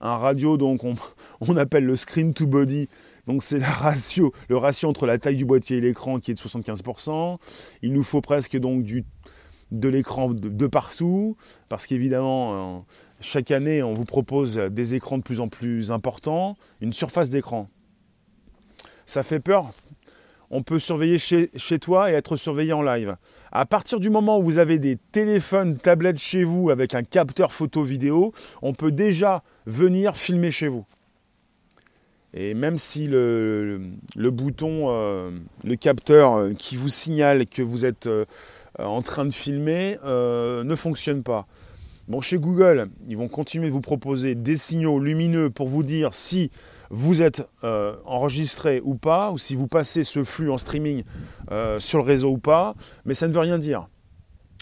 [0.00, 0.82] Un radio donc
[1.40, 2.88] on, appelle le screen to body.
[3.26, 6.34] Donc c'est la ratio, le ratio entre la taille du boîtier et l'écran qui est
[6.34, 7.38] de 75%.
[7.82, 8.84] Il nous faut presque donc
[9.72, 11.36] de l'écran de, partout,
[11.68, 12.80] parce qu'évidemment, euh,
[13.20, 17.68] chaque année, on vous propose des écrans de plus en plus importants, une surface d'écran
[19.06, 19.72] ça fait peur.
[20.50, 23.16] On peut surveiller chez, toi et être surveillé en live.
[23.50, 27.52] À partir du moment où vous avez des téléphones, tablettes chez vous avec un capteur
[27.52, 30.84] photo-vidéo, on peut déjà venir filmer chez vous.
[32.32, 33.80] Et même si le,
[34.16, 35.30] bouton, euh,
[35.64, 38.24] le capteur euh, qui vous signale que vous êtes euh,
[38.78, 41.46] en train de filmer ne fonctionne pas.
[42.08, 46.14] Bon, chez Google, ils vont continuer de vous proposer des signaux lumineux pour vous dire
[46.14, 46.52] si
[46.88, 51.02] vous êtes euh, enregistré ou pas, ou si vous passez ce flux en streaming
[51.50, 53.88] euh, sur le réseau ou pas, mais ça ne veut rien dire.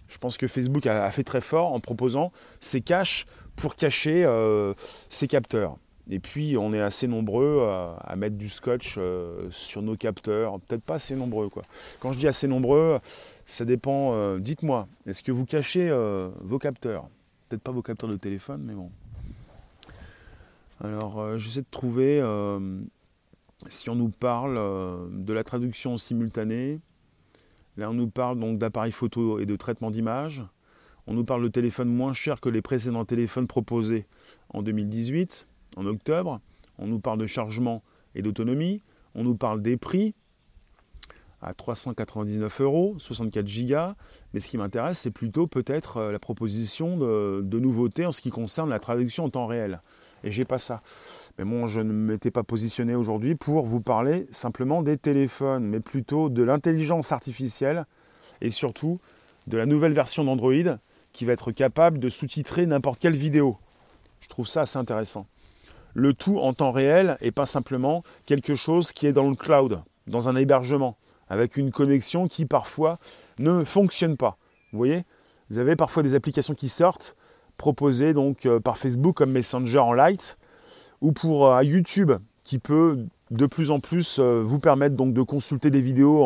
[0.08, 3.26] Je pense que Facebook a, fait très fort en proposant ces caches
[3.56, 4.72] pour cacher euh,
[5.10, 5.76] ces capteurs.
[6.08, 7.66] Et puis on est assez nombreux
[8.00, 8.98] à, mettre du scotch
[9.50, 11.50] sur nos capteurs, peut-être pas assez nombreux.
[12.00, 13.00] Quand je dis assez nombreux,
[13.44, 14.36] ça dépend.
[14.38, 15.90] Dites-moi, est-ce que vous cachez
[16.40, 17.08] vos capteurs?
[17.48, 18.90] Peut-être pas vos capteurs de téléphone, mais bon.
[20.82, 22.80] Alors, euh, j'essaie de trouver, euh,
[23.68, 26.80] si on nous parle euh, de la traduction simultanée,
[27.76, 30.44] là on nous parle donc d'appareils photo et de traitement d'image.
[31.06, 34.06] On nous parle de téléphones moins chers que les précédents téléphones proposés
[34.50, 36.40] en 2018, en octobre.
[36.78, 37.82] On nous parle de chargement
[38.14, 38.80] et d'autonomie.
[39.14, 40.14] On nous parle des prix
[41.44, 43.94] à 399 euros, 64 gigas.
[44.32, 48.30] Mais ce qui m'intéresse, c'est plutôt peut-être la proposition de, de nouveautés en ce qui
[48.30, 49.80] concerne la traduction en temps réel
[50.24, 50.80] et j'ai pas ça.
[51.38, 55.80] Mais bon, je ne m'étais pas positionné aujourd'hui pour vous parler simplement des téléphones, mais
[55.80, 57.84] plutôt de l'intelligence artificielle
[58.40, 58.98] et surtout
[59.46, 60.78] de la nouvelle version d'Android
[61.12, 63.56] qui va être capable de sous-titrer n'importe quelle vidéo.
[64.20, 65.26] Je trouve ça assez intéressant.
[65.92, 69.80] Le tout en temps réel et pas simplement quelque chose qui est dans le cloud,
[70.08, 70.96] dans un hébergement,
[71.28, 72.98] avec une connexion qui parfois
[73.38, 74.36] ne fonctionne pas.
[74.72, 75.04] Vous voyez?
[75.50, 77.16] Vous avez parfois des applications qui sortent
[77.56, 80.38] proposé donc euh, par Facebook comme Messenger en light
[81.00, 85.22] ou pour euh, YouTube qui peut de plus en plus euh, vous permettre donc de
[85.22, 86.22] consulter des vidéos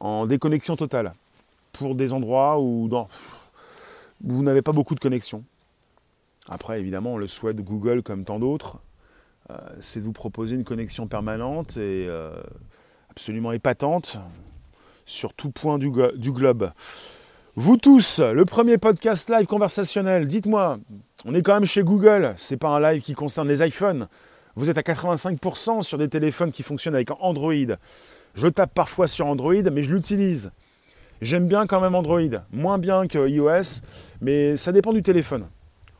[0.00, 1.12] en, déconnexion totale
[1.72, 2.88] pour des endroits où,
[4.22, 5.44] vous n'avez pas beaucoup de connexion.
[6.48, 8.78] Après, évidemment, le souhait de Google, comme tant d'autres,
[9.78, 12.08] c'est de vous proposer une connexion permanente et
[13.10, 14.18] absolument épatante
[15.04, 16.70] sur tout point du globe.
[17.56, 20.78] Vous tous, le premier podcast live conversationnel, dites-moi,
[21.24, 24.08] on est quand même chez Google, c'est pas un live qui concerne les iPhones.
[24.54, 27.52] Vous êtes à 85% sur des téléphones qui fonctionnent avec Android.
[28.34, 30.52] Je tape parfois sur Android, mais je l'utilise.
[31.20, 32.20] J'aime bien quand même Android,
[32.52, 33.82] moins bien que iOS,
[34.20, 35.46] mais ça dépend du téléphone.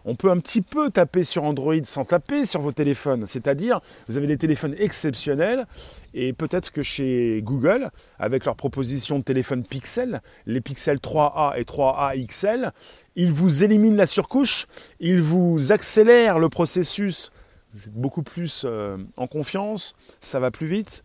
[0.04, 3.26] On peut un petit peu taper sur Android sans taper sur vos téléphones.
[3.26, 5.66] C'est-à-dire, vous avez des téléphones exceptionnels
[6.14, 11.64] et peut-être que chez Google, avec leur proposition de téléphone Pixel, les Pixel 3A et
[11.64, 12.72] 3A XL,
[13.16, 14.66] ils vous éliminent la surcouche,
[14.98, 17.30] ils vous accélèrent le processus.
[17.72, 21.04] Vous êtes beaucoup plus euh, en confiance, ça va plus vite.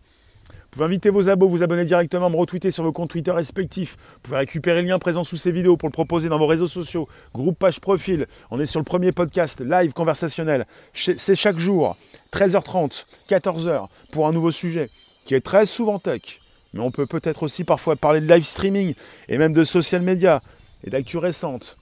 [0.49, 3.95] Vous pouvez inviter vos abos, vous abonner directement, me retweeter sur vos comptes Twitter respectifs.
[4.15, 6.67] Vous pouvez récupérer le lien présent sous ces vidéos pour le proposer dans vos réseaux
[6.67, 8.27] sociaux, groupe, page, profil.
[8.51, 10.67] On est sur le premier podcast live conversationnel.
[10.93, 11.95] C'est chaque jour,
[12.33, 14.89] 13h30, 14h, pour un nouveau sujet
[15.25, 16.39] qui est très souvent tech.
[16.73, 18.93] Mais on peut peut-être aussi parfois parler de live streaming
[19.29, 20.41] et même de social media
[20.83, 21.77] et d'actu récente.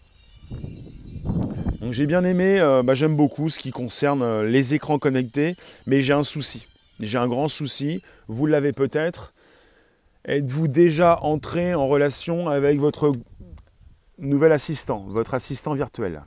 [1.82, 5.56] Donc j'ai bien aimé, euh, bah, j'aime beaucoup ce qui concerne euh, les écrans connectés,
[5.86, 6.68] mais j'ai un souci.
[7.06, 9.34] J'ai un grand souci, vous l'avez peut-être.
[10.26, 13.14] Êtes-vous déjà entré en relation avec votre
[14.18, 16.24] nouvel assistant, votre assistant virtuel?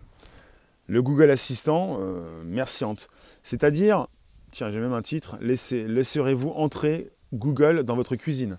[0.86, 3.08] Le Google Assistant, euh, merciante.
[3.42, 4.06] C'est-à-dire,
[4.52, 8.58] tiens, j'ai même un titre, laisserez-vous entrer Google dans votre cuisine?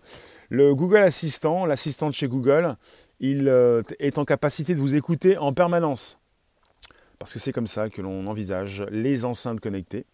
[0.50, 2.76] Le Google Assistant, l'assistant de chez Google,
[3.20, 6.20] il euh, est en capacité de vous écouter en permanence.
[7.20, 10.06] Parce que c'est comme ça que l'on envisage les enceintes connectées.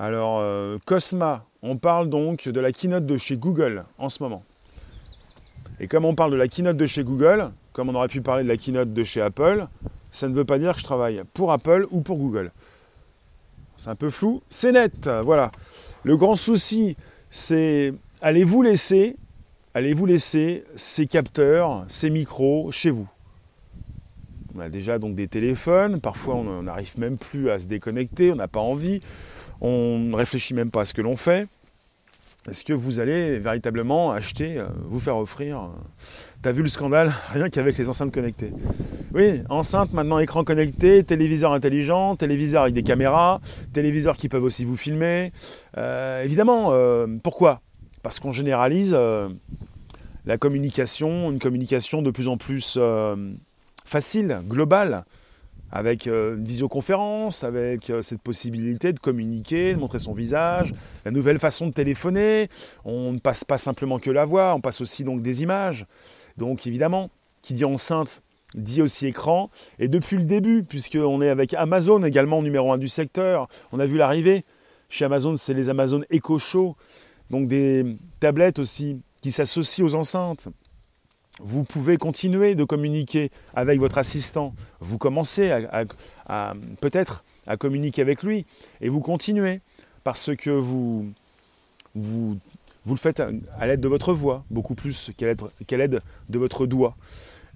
[0.00, 4.44] Alors, euh, Cosma, on parle donc de la keynote de chez Google en ce moment.
[5.80, 8.44] Et comme on parle de la keynote de chez Google, comme on aurait pu parler
[8.44, 9.66] de la keynote de chez Apple,
[10.12, 12.52] ça ne veut pas dire que je travaille pour Apple ou pour Google.
[13.76, 15.50] C'est un peu flou, c'est net, voilà.
[16.04, 16.96] Le grand souci,
[17.28, 19.16] c'est allez-vous laisser,
[19.74, 23.08] allez-vous laisser ces capteurs, ces micros chez vous?
[24.54, 28.36] On a déjà donc des téléphones, parfois on n'arrive même plus à se déconnecter, on
[28.36, 29.00] n'a pas envie
[29.60, 31.48] on ne réfléchit même pas à ce que l'on fait.
[32.48, 35.68] Est-ce que vous allez véritablement acheter, euh, vous faire offrir euh,
[36.40, 37.12] T'as vu le scandale?
[37.32, 38.52] Rien qu'avec les enceintes connectées.
[39.12, 43.40] Oui, enceinte, maintenant écran connecté, téléviseur intelligent, téléviseur avec des caméras,
[43.72, 45.32] téléviseurs qui peuvent aussi vous filmer.
[45.76, 46.72] Euh, évidemment,
[47.22, 47.60] pourquoi?
[48.02, 48.96] Parce qu'on généralise
[50.26, 52.78] la communication, une communication de plus en plus
[53.84, 55.04] facile, globale
[55.70, 60.72] avec euh, une visioconférence, avec euh, cette possibilité de communiquer, de montrer son visage,
[61.04, 62.48] la nouvelle façon de téléphoner.
[62.84, 65.86] On ne passe pas simplement que la voix, on passe aussi donc des images.
[66.36, 67.10] Donc évidemment,
[67.42, 68.22] qui dit enceinte
[68.54, 69.50] dit aussi écran.
[69.78, 73.86] Et depuis le début, puisqu'on est avec Amazon également numéro un du secteur, on a
[73.86, 74.44] vu l'arrivée.
[74.88, 76.74] Chez Amazon, c'est les Amazon Echo Show,
[77.30, 77.84] donc des
[78.20, 80.48] tablettes aussi qui s'associent aux enceintes.
[81.40, 84.54] Vous pouvez continuer de communiquer avec votre assistant.
[84.80, 88.44] Vous commencez à, peut-être à communiquer avec lui
[88.80, 89.60] et vous continuez
[90.04, 91.06] parce que vous,
[91.94, 92.38] vous,
[92.84, 96.96] vous le faites à, l'aide de votre voix, beaucoup plus qu'à l'aide de votre doigt.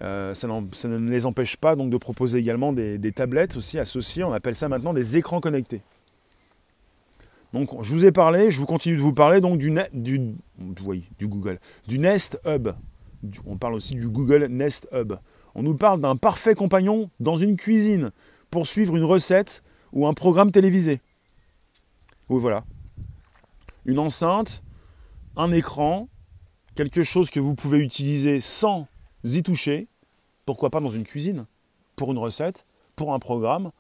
[0.03, 4.25] Euh, ça, ne les empêche pas donc de proposer également des, tablettes aussi associées.
[4.25, 5.81] On appelle ça maintenant des écrans connectés.
[7.53, 10.21] Donc je vous ai parlé, je vous continue de vous parler donc du, du,
[11.19, 12.71] du Google, du Nest Hub
[13.47, 15.15] on parle aussi du Google Nest Hub.
[15.55, 18.11] On nous parle d'un parfait compagnon dans une cuisine
[18.51, 21.01] pour suivre une recette ou un programme télévisé.
[22.29, 22.65] Oui, voilà.
[23.85, 24.63] Une enceinte,
[25.37, 26.09] un écran,
[26.75, 28.87] quelque chose que vous pouvez utiliser sans
[29.25, 29.89] y toucher.
[30.47, 31.47] Pourquoi pas dans une cuisine
[31.97, 32.65] Pour une recette,
[32.97, 33.71] pour un programme,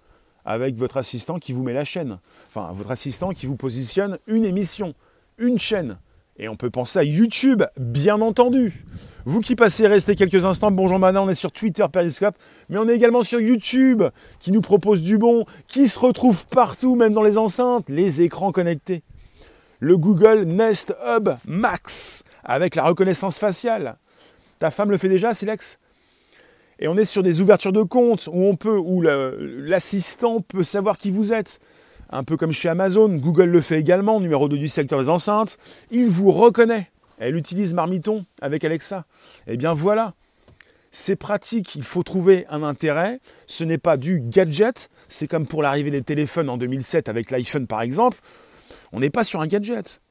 [0.45, 2.19] avec votre assistant qui vous met la chaîne.
[2.49, 4.95] Enfin, votre assistant qui vous positionne une émission,
[5.39, 5.99] une chaîne.
[6.39, 8.85] Et on peut penser à YouTube, bien entendu.
[9.27, 10.71] Vous qui passez, restez quelques instants.
[10.71, 12.35] Bonjour maintenant, on est sur Twitter, Periscope,
[12.71, 14.03] mais on est également sur YouTube,
[14.41, 18.51] qui nous propose du bon, qui se retrouve partout, même dans les enceintes, les écrans
[18.51, 19.03] connectés.
[19.79, 23.99] Le Google Nest Hub Max, avec la reconnaissance faciale.
[24.59, 25.79] Ta femme le fait déjà, Silex?
[26.79, 30.97] Et on est sur des ouvertures de compte où on peut, où l'assistant peut savoir
[30.97, 31.61] qui vous êtes
[32.13, 35.57] un peu comme chez Amazon, Google le fait également, numéro 2 du secteur des enceintes,
[35.91, 36.91] il vous reconnaît.
[37.19, 39.05] Elle utilise Marmiton avec Alexa.
[39.47, 40.15] Eh bien voilà,
[40.91, 43.19] c'est pratique, il faut trouver un intérêt.
[43.47, 47.67] Ce n'est pas du gadget, c'est comme pour l'arrivée des téléphones en 2007 avec l'iPhone
[47.67, 48.19] par exemple.
[48.93, 50.03] On n'est pas sur un gadget.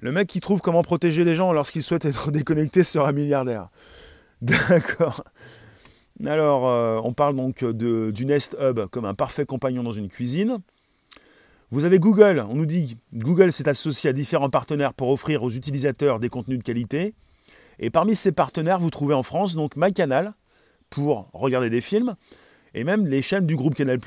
[0.00, 3.68] Le mec qui trouve comment protéger les gens lorsqu'ils souhaitent être déconnectés sera milliardaire.
[4.42, 5.24] D'accord.
[6.26, 10.58] Alors, euh, on parle donc du Nest Hub comme un parfait compagnon dans une cuisine.
[11.70, 15.50] Vous avez Google, on nous dit Google s'est associé à différents partenaires pour offrir aux
[15.50, 17.14] utilisateurs des contenus de qualité.
[17.78, 20.34] Et parmi ces partenaires, vous trouvez en France donc MyCanal
[20.90, 22.14] pour regarder des films
[22.74, 23.98] et même les chaînes du groupe Canal+,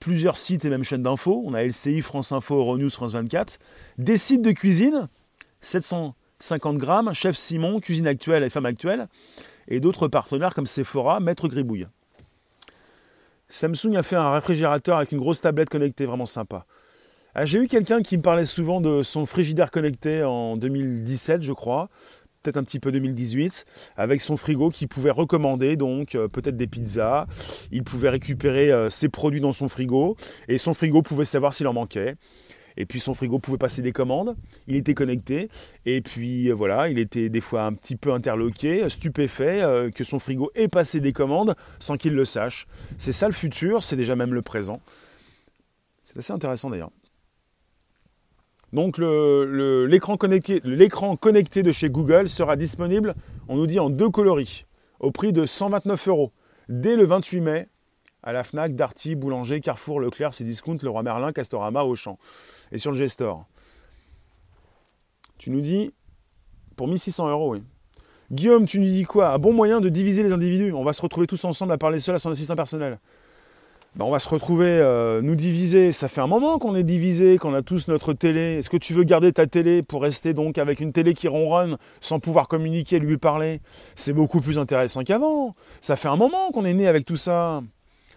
[0.00, 3.58] plusieurs sites et même chaînes d'infos, on a LCI, France Info, Euronews, France 24,
[3.98, 5.08] des sites de cuisine,
[5.60, 9.08] 750 grammes, Chef Simon, Cuisine Actuelle et Femme Actuelle,
[9.68, 11.86] et d'autres partenaires comme Sephora, Maître Gribouille.
[13.48, 16.66] Samsung a fait un réfrigérateur avec une grosse tablette connectée, vraiment sympa.
[17.34, 21.52] Ah, j'ai eu quelqu'un qui me parlait souvent de son frigidaire connecté en 2017, je
[21.52, 21.90] crois,
[22.42, 23.64] peut-être un petit peu 2018,
[23.96, 27.26] avec son frigo qui pouvait recommander donc euh, peut-être des pizzas.
[27.72, 30.16] Il pouvait récupérer euh, ses produits dans son frigo
[30.48, 32.16] et son frigo pouvait savoir s'il en manquait.
[32.76, 34.36] Et puis son frigo pouvait passer des commandes,
[34.66, 35.48] il était connecté,
[35.86, 40.04] et puis euh, voilà, il était des fois un petit peu interloqué, stupéfait euh, que
[40.04, 42.66] son frigo ait passé des commandes sans qu'il le sache.
[42.98, 44.80] C'est ça le futur, c'est déjà même le présent.
[46.02, 46.90] C'est assez intéressant d'ailleurs.
[48.72, 50.60] Donc l'écran connecté,
[51.20, 53.14] connecté de chez Google sera disponible,
[53.48, 54.66] on nous dit en deux coloris,
[55.00, 56.32] au prix de 129 euros,
[56.68, 57.68] dès le 28 mai
[58.26, 62.18] à la Fnac, Darty, Boulanger, Carrefour, Leclerc, Cdiscount, Leroy Merlin, Castorama, Auchan.
[62.72, 63.46] Et sur le G-Store.
[65.38, 65.92] Tu nous dis,
[66.76, 67.62] pour 1600 euros, oui.
[68.32, 69.28] Guillaume, tu nous dis quoi?
[69.28, 70.72] Un bon moyen de diviser les individus?
[70.72, 72.98] On va se retrouver tous ensemble à parler seul à son assistant personnel.
[73.94, 75.92] Ben, on va se retrouver, euh, nous diviser.
[75.92, 78.58] Ça fait un moment qu'on est divisé, qu'on a tous notre télé.
[78.58, 81.78] Est-ce que tu veux garder ta télé pour rester donc avec une télé qui ronronne
[82.00, 83.60] sans pouvoir communiquer, lui parler?
[83.94, 85.54] C'est beaucoup plus intéressant qu'avant.
[85.80, 87.62] Ça fait un moment qu'on est né avec tout ça.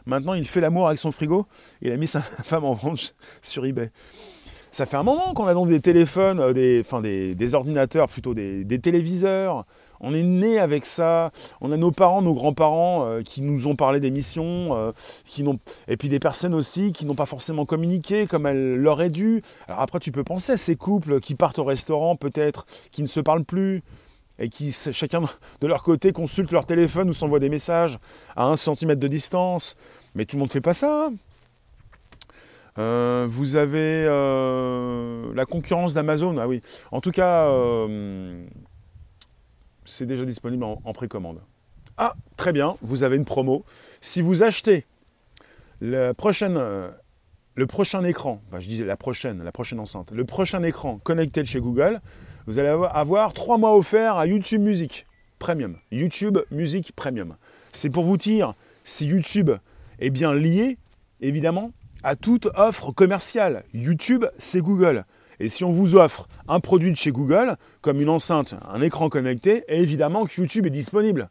[0.09, 1.45] Maintenant, il fait l'amour avec son frigo.
[1.81, 3.91] Il a mis sa femme en vente sur eBay.
[4.71, 8.33] Ça fait un moment qu'on a donc des téléphones, euh, des, enfin des, ordinateurs, plutôt
[8.33, 9.65] des, téléviseurs.
[9.99, 11.31] On est né avec ça.
[11.61, 14.91] On a nos parents, nos grands-parents euh, qui nous ont parlé d'émissions, euh,
[15.25, 15.45] qui
[15.87, 19.43] et puis des personnes aussi qui n'ont pas forcément communiqué comme elles l'auraient dû.
[19.67, 23.07] Alors après, tu peux penser à ces couples qui partent au restaurant, peut-être, qui ne
[23.07, 23.83] se parlent plus
[24.39, 25.21] et qui chacun
[25.61, 27.99] de leur côté consulte leur téléphone ou s'envoie des messages
[28.35, 29.75] à un centimètre de distance.
[30.19, 31.09] Mais tout le monde ne fait pas ça.
[32.77, 36.37] Euh, vous avez euh, la concurrence d'Amazon.
[36.39, 36.61] Ah oui.
[36.91, 38.45] En tout cas, euh,
[39.85, 41.39] c'est déjà disponible en, précommande.
[41.95, 42.75] Ah, très bien.
[42.81, 43.63] Vous avez une promo.
[44.01, 44.85] Si vous achetez
[45.79, 46.59] la prochaine,
[47.55, 51.47] le prochain écran, je disais la prochaine, la prochaine enceinte, le prochain écran connecté de
[51.47, 52.01] chez Google,
[52.45, 55.07] vous allez avoir trois mois offerts à YouTube Music
[55.39, 55.77] Premium.
[55.93, 57.37] YouTube Music Premium.
[57.71, 58.53] C'est pour vous dire
[58.83, 59.51] si YouTube
[59.99, 60.77] est bien lié,
[61.21, 61.71] évidemment,
[62.03, 63.63] à toute offre commerciale.
[63.73, 65.05] YouTube, c'est Google.
[65.39, 69.09] Et si on vous offre un produit de chez Google, comme une enceinte, un écran
[69.09, 71.29] connecté, évidemment que YouTube est disponible.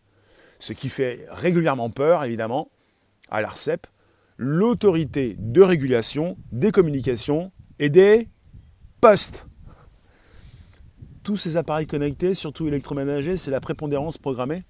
[0.59, 2.71] Ce qui fait régulièrement peur, évidemment,
[3.31, 3.87] à l'ARCEP,
[4.39, 8.29] l'autorité de régulation des communications et des
[9.01, 9.47] postes.
[11.23, 14.65] Tous ces appareils connectés, surtout électroménagers, c'est la prépondérance programmée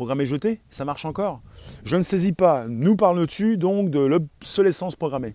[0.00, 1.42] programmé jeté, ça marche encore.
[1.84, 2.64] Je ne saisis pas.
[2.66, 5.34] Nous parles-tu donc de l'obsolescence programmée?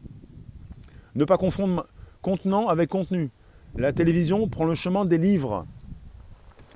[1.13, 1.86] Ne pas confondre
[2.23, 3.30] contenant avec contenu.
[3.75, 5.67] La télévision prend le chemin des livres.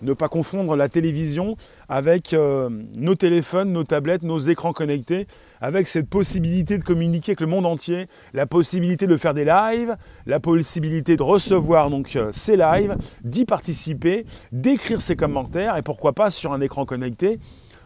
[0.04, 1.58] Ne pas confondre la télévision
[1.90, 5.26] avec euh, nos téléphones, nos tablettes, nos écrans connectés,
[5.60, 9.98] avec cette possibilité de communiquer avec le monde entier, la possibilité de faire des lives,
[10.28, 16.14] la possibilité de recevoir donc euh, ces lives, d'y participer, d'écrire ses commentaires et pourquoi
[16.14, 17.40] pas sur un écran connecté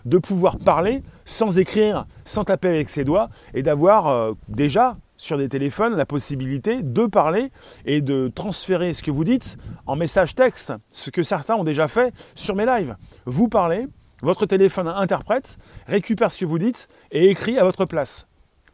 [0.05, 5.37] de pouvoir parler sans écrire, sans taper avec ses doigts, et d'avoir euh, déjà sur
[5.37, 7.51] des téléphones la possibilité de parler
[7.85, 11.87] et de transférer ce que vous dites en message texte, ce que certains ont déjà
[11.87, 12.95] fait sur mes lives.
[13.25, 13.87] Vous parlez,
[14.21, 18.27] votre téléphone interprète, récupère ce que vous dites et écrit à votre place.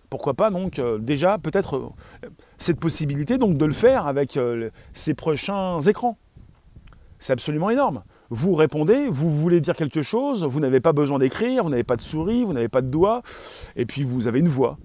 [0.09, 4.39] Pourquoi pas donc euh, déjà peut-être euh, cette possibilité de le faire avec
[4.93, 6.17] ces prochains écrans.
[7.19, 8.03] C'est absolument énorme.
[8.31, 11.95] Vous répondez, vous voulez dire quelque chose, vous n'avez pas besoin d'écrire, vous n'avez pas
[11.95, 13.23] de souris, vous n'avez pas de doigts,
[13.75, 14.77] et puis vous avez une voix.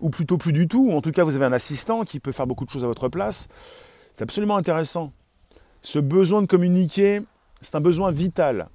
[0.00, 2.32] Ou plutôt plus du tout, ou en tout cas vous avez un assistant qui peut
[2.32, 3.48] faire beaucoup de choses à votre place.
[4.14, 5.12] C'est absolument intéressant.
[5.80, 7.22] Ce besoin de communiquer,
[7.60, 8.68] c'est un besoin vital.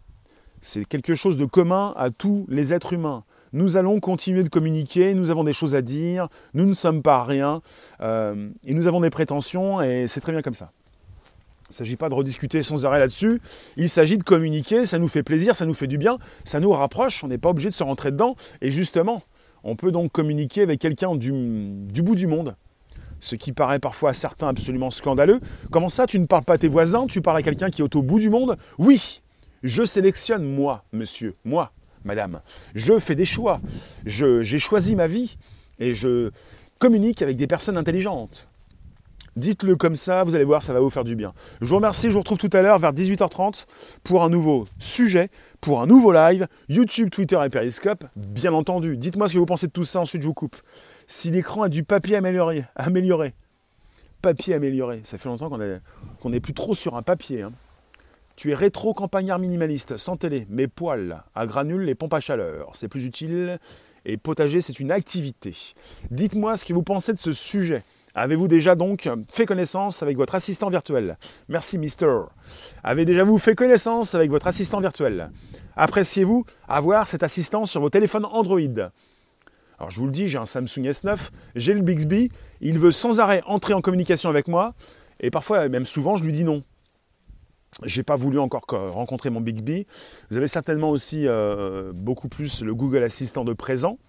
[0.60, 3.24] C'est quelque chose de commun à tous les êtres humains.
[3.54, 7.24] Nous allons continuer de communiquer, nous avons des choses à dire, nous ne sommes pas
[7.24, 7.62] rien,
[8.02, 10.72] euh, et nous avons des prétentions, et c'est très bien comme ça.
[11.68, 13.42] Il ne s'agit pas de rediscuter sans arrêt là-dessus.
[13.76, 16.72] Il s'agit de communiquer, ça nous fait plaisir, ça nous fait du bien, ça nous
[16.72, 18.36] rapproche, on n'est pas obligé de se rentrer dedans.
[18.62, 19.22] Et justement,
[19.64, 22.56] on peut donc communiquer avec quelqu'un du, bout du monde.
[23.20, 25.42] Ce qui paraît parfois à certains absolument scandaleux.
[25.70, 27.96] Comment ça, tu ne parles pas à tes voisins, tu parles à quelqu'un qui est
[27.96, 28.56] au bout du monde?
[28.78, 29.22] Oui,
[29.64, 31.74] je sélectionne moi, monsieur, moi,
[32.06, 32.40] madame.
[32.76, 33.60] Je fais des choix.
[34.06, 35.38] J'ai choisi ma vie
[35.80, 36.32] et je
[36.80, 38.48] communique avec des personnes intelligentes.
[39.38, 41.32] Dites-le comme ça, vous allez voir, ça va vous faire du bien.
[41.62, 43.68] Je vous remercie, je vous retrouve tout à l'heure vers 18h30
[44.04, 45.30] pour un nouveau sujet,
[45.62, 48.98] pour un nouveau live, YouTube, Twitter et Periscope, bien entendu.
[48.98, 50.56] Dites-moi ce que vous pensez de tout ça, ensuite je vous coupe.
[51.06, 53.36] Si l'écran a du papier amélioré, amélioré,
[54.24, 55.52] papier amélioré, ça fait longtemps
[56.20, 57.44] qu'on n'est plus trop sur un papier.
[57.44, 57.52] Hein.
[58.38, 62.72] Tu es rétro-campagnard minimaliste, sans télé, mais poils, à granules et pompes à chaleur.
[62.74, 63.60] C'est plus utile
[64.04, 65.56] et potager, c'est une activité.
[66.10, 67.84] Dites-moi ce que vous pensez de ce sujet.
[68.18, 71.20] Avez-vous déjà donc fait connaissance avec votre assistant virtuel?
[71.50, 72.12] Merci Mister.
[72.84, 75.30] Avez déjà vous fait connaissance avec votre assistant virtuel?
[75.76, 78.90] Appréciez-vous avoir cet assistant sur vos téléphones Android?
[79.78, 83.20] Alors je vous le dis, j'ai un Samsung S9, j'ai le Bixby, il veut sans
[83.20, 84.74] arrêt entrer en communication avec moi,
[85.20, 86.64] et parfois, même souvent, je lui dis non.
[87.84, 89.86] J'ai pas voulu encore rencontrer mon Bixby.
[90.32, 94.00] Vous avez certainement aussi euh, beaucoup plus le Google Assistant de présent.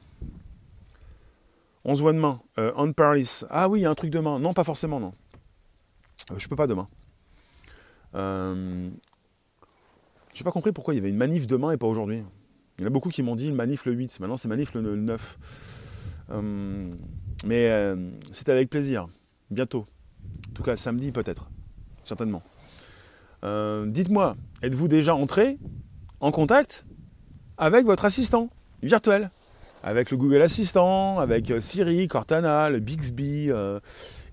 [1.91, 2.39] On se voit demain.
[2.59, 3.41] Euh, on Paris.
[3.49, 4.39] Ah oui, il y a un truc demain.
[4.39, 5.15] Non, pas forcément, non.
[6.31, 6.87] Euh, je peux pas demain.
[8.15, 8.91] Euh,
[10.35, 12.23] J'ai pas compris pourquoi il y avait une manif demain et pas aujourd'hui.
[12.77, 14.21] Il y en a beaucoup qui m'ont dit manif le 8.
[14.21, 15.39] Maintenant, c'est manif le 9.
[17.47, 17.95] mais
[18.33, 19.07] c'est avec plaisir.
[19.51, 19.87] Bientôt.
[20.51, 21.49] En tout cas, samedi peut-être.
[22.05, 22.43] Certainement.
[23.45, 25.59] Euh, dites-moi, êtes-vous déjà entré
[26.21, 26.85] en contact
[27.57, 28.51] avec votre assistant
[28.83, 29.31] virtuel?
[29.83, 33.81] Avec le Google Assistant, avec euh, Siri, Cortana, le Bixby, euh,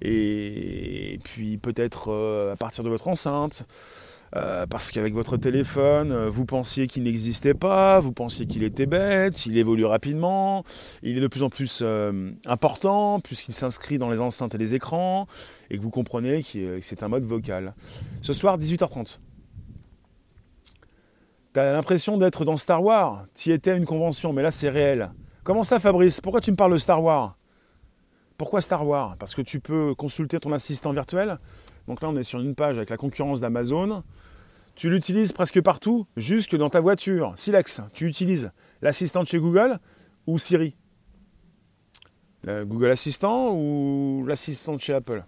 [0.01, 3.65] et, puis peut-être à partir de votre enceinte.
[4.69, 9.57] parce qu'avec votre téléphone, vous pensiez qu'il n'existait pas, vous pensiez qu'il était bête, il
[9.57, 10.65] évolue rapidement,
[11.03, 11.83] il est de plus en plus
[12.45, 15.27] important puisqu'il s'inscrit dans les enceintes et les écrans,
[15.69, 17.73] et que vous comprenez que c'est un mode vocal.
[18.21, 19.19] Ce soir, 18h30.
[21.55, 23.27] T'as l'impression d'être dans Star Wars?
[23.33, 25.11] Tu étais à une convention, mais là c'est réel.
[25.45, 26.21] Comment ça, Fabrice?
[26.21, 27.35] Pourquoi tu me parles de Star Wars?
[28.35, 29.15] Pourquoi Star Wars?
[29.19, 31.37] Parce que tu peux consulter ton assistant virtuel.
[31.87, 34.01] Donc là, on est sur une page avec la concurrence d'Amazon.
[34.73, 37.31] Tu l'utilises presque partout, jusque dans ta voiture.
[37.35, 39.79] Silex, tu utilises l'assistant chez Google
[40.25, 40.75] ou Siri?
[42.43, 45.23] Google Assistant ou l'assistant chez Apple?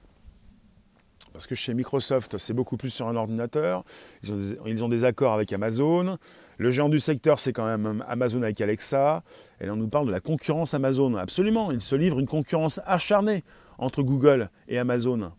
[1.37, 3.83] Parce que chez Microsoft, c'est beaucoup plus sur un ordinateur.
[4.23, 6.17] Ils ont, des, accords avec Amazon.
[6.57, 9.21] Le géant du secteur, c'est quand même Amazon avec Alexa.
[9.61, 11.13] Et là, on nous parle de la concurrence Amazon.
[11.13, 13.43] Absolument, il se livre une concurrence acharnée
[13.77, 15.31] entre Google et Amazon.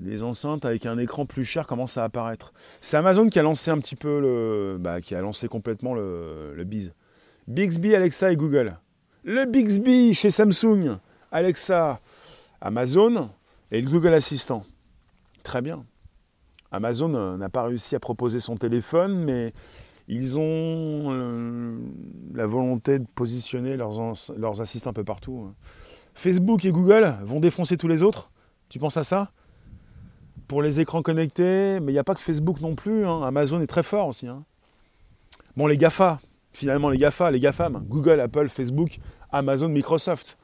[0.00, 2.52] Les enceintes avec un écran plus cher commencent à apparaître.
[2.80, 4.76] C'est Amazon qui a lancé un petit peu le.
[4.80, 6.94] Bah, qui a lancé complètement le, le Biz.
[7.46, 8.76] Bixby, Alexa et Google.
[9.22, 10.98] Le Bixby chez Samsung,
[11.30, 12.00] Alexa,
[12.60, 13.30] Amazon
[13.70, 14.62] et le Google Assistant.
[15.42, 15.84] Très bien.
[16.72, 19.52] Amazon euh, n'a pas réussi à proposer son téléphone, mais
[20.08, 21.72] ils ont euh,
[22.34, 25.46] la volonté de positionner leurs, leurs, assistants un peu partout.
[25.48, 25.54] Hein.
[26.14, 28.30] Facebook et Google vont défoncer tous les autres?
[28.68, 29.30] Tu penses à ça?
[30.48, 33.06] Pour les écrans connectés, mais il n'y a pas que Facebook non plus.
[33.06, 33.22] Hein.
[33.22, 34.28] Amazon est très fort aussi.
[34.28, 34.44] Hein.
[35.56, 36.18] Bon, les GAFA,
[36.52, 38.98] finalement les GAFA, les GAFAM, Google, Apple, Facebook,
[39.30, 40.38] Amazon, Microsoft.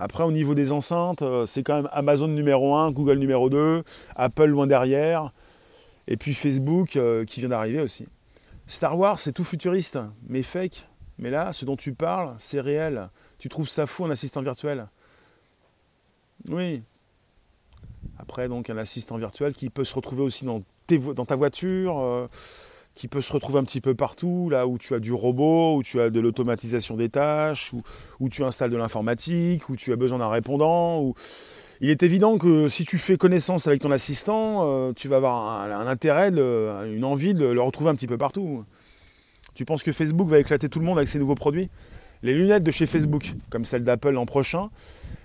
[0.00, 3.84] Après, au niveau des enceintes, euh, c'est quand même Amazon numéro 1, Google numéro 2,
[4.16, 5.30] Apple loin derrière,
[6.08, 8.08] et puis Facebook euh, qui vient d'arriver aussi.
[8.66, 10.88] Star Wars, c'est tout futuriste, mais fake.
[11.18, 13.10] Mais là, ce dont tu parles, c'est réel.
[13.38, 14.88] Tu trouves ça fou, un assistant virtuel?
[16.48, 16.82] Oui.
[18.18, 20.62] Après, donc, un assistant virtuel qui peut se retrouver aussi dans,
[21.26, 21.98] ta voiture.
[21.98, 22.26] Euh,
[22.94, 25.82] qui peut se retrouver un petit peu partout, là où tu as du robot, où
[25.82, 27.72] tu as de l'automatisation des tâches,
[28.18, 31.14] où, tu installes de l'informatique, où tu as besoin d'un répondant.
[31.80, 35.62] Il est évident que si tu fais connaissance avec ton assistant, euh, tu vas avoir
[35.62, 38.64] un, intérêt, une envie de le retrouver un petit peu partout.
[39.54, 41.70] Tu penses que Facebook va éclater tout le monde avec ses nouveaux produits?
[42.22, 44.68] Les lunettes de chez Facebook, comme celles d'Apple l'an prochain,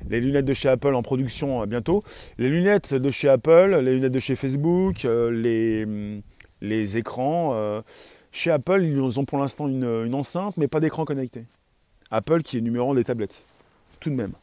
[0.09, 2.03] les lunettes de chez Apple en production euh, bientôt,
[2.37, 6.21] les lunettes de chez Apple, les lunettes de chez Facebook, euh, les hum,
[6.61, 7.53] les écrans.
[7.55, 7.81] Euh,
[8.31, 11.45] chez Apple, ils ont pour l'instant une, enceinte, mais pas d'écran connecté.
[12.11, 13.41] Apple qui est numéro 1 des tablettes.
[13.99, 14.33] Tout de même.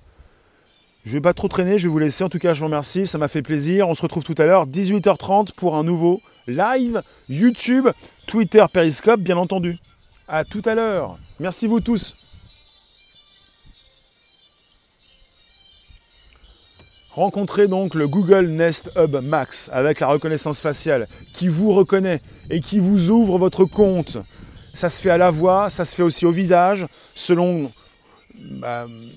[1.04, 2.22] Je vais pas trop traîner, je vais vous laisser.
[2.24, 3.88] En tout cas, je vous remercie, ça m'a fait plaisir.
[3.88, 7.88] On se retrouve tout à l'heure, 18h30, pour un nouveau live YouTube,
[8.26, 9.78] Twitter, Periscope, bien entendu.
[10.28, 11.18] À tout à l'heure.
[11.40, 12.22] Merci vous tous.
[17.14, 22.62] Rencontrez donc le Google Nest Hub Max avec la reconnaissance faciale qui vous reconnaît et
[22.62, 24.16] qui vous ouvre votre compte.
[24.72, 27.70] Ça se fait à la voix, ça se fait aussi au visage, selon,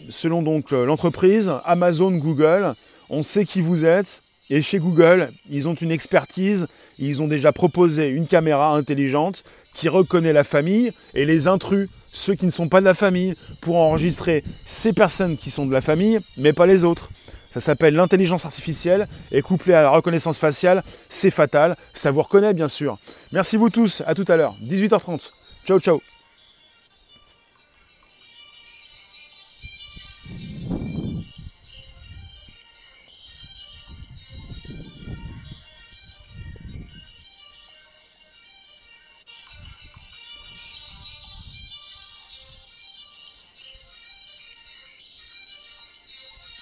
[0.09, 2.73] selon donc l'entreprise Amazon, Google.
[3.09, 6.67] On sait qui vous êtes et chez Google, ils ont une expertise.
[6.99, 9.43] Ils ont déjà proposé une caméra intelligente
[9.73, 13.35] qui reconnaît la famille et les intrus, ceux qui ne sont pas de la famille,
[13.61, 17.09] pour enregistrer ces personnes qui sont de la famille, mais pas les autres.
[17.55, 21.77] Ça s'appelle l'intelligence artificielle et couplé à la reconnaissance faciale, c'est fatal.
[21.93, 22.97] Ça vous reconnaît bien sûr.
[23.31, 25.31] Merci vous tous, à tout à l'heure, 18h30.
[25.65, 26.14] Ciao ciao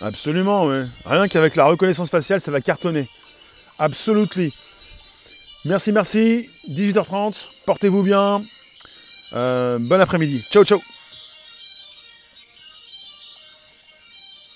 [0.03, 0.83] Absolument, oui.
[1.05, 3.07] Rien qu'avec la reconnaissance faciale, ça va cartonner.
[3.79, 4.53] Absolutely.
[5.65, 6.49] Merci, merci.
[6.69, 7.47] 18h30.
[7.65, 8.43] Portez-vous bien.
[9.33, 10.43] Euh, bon après-midi.
[10.51, 10.81] Ciao, ciao.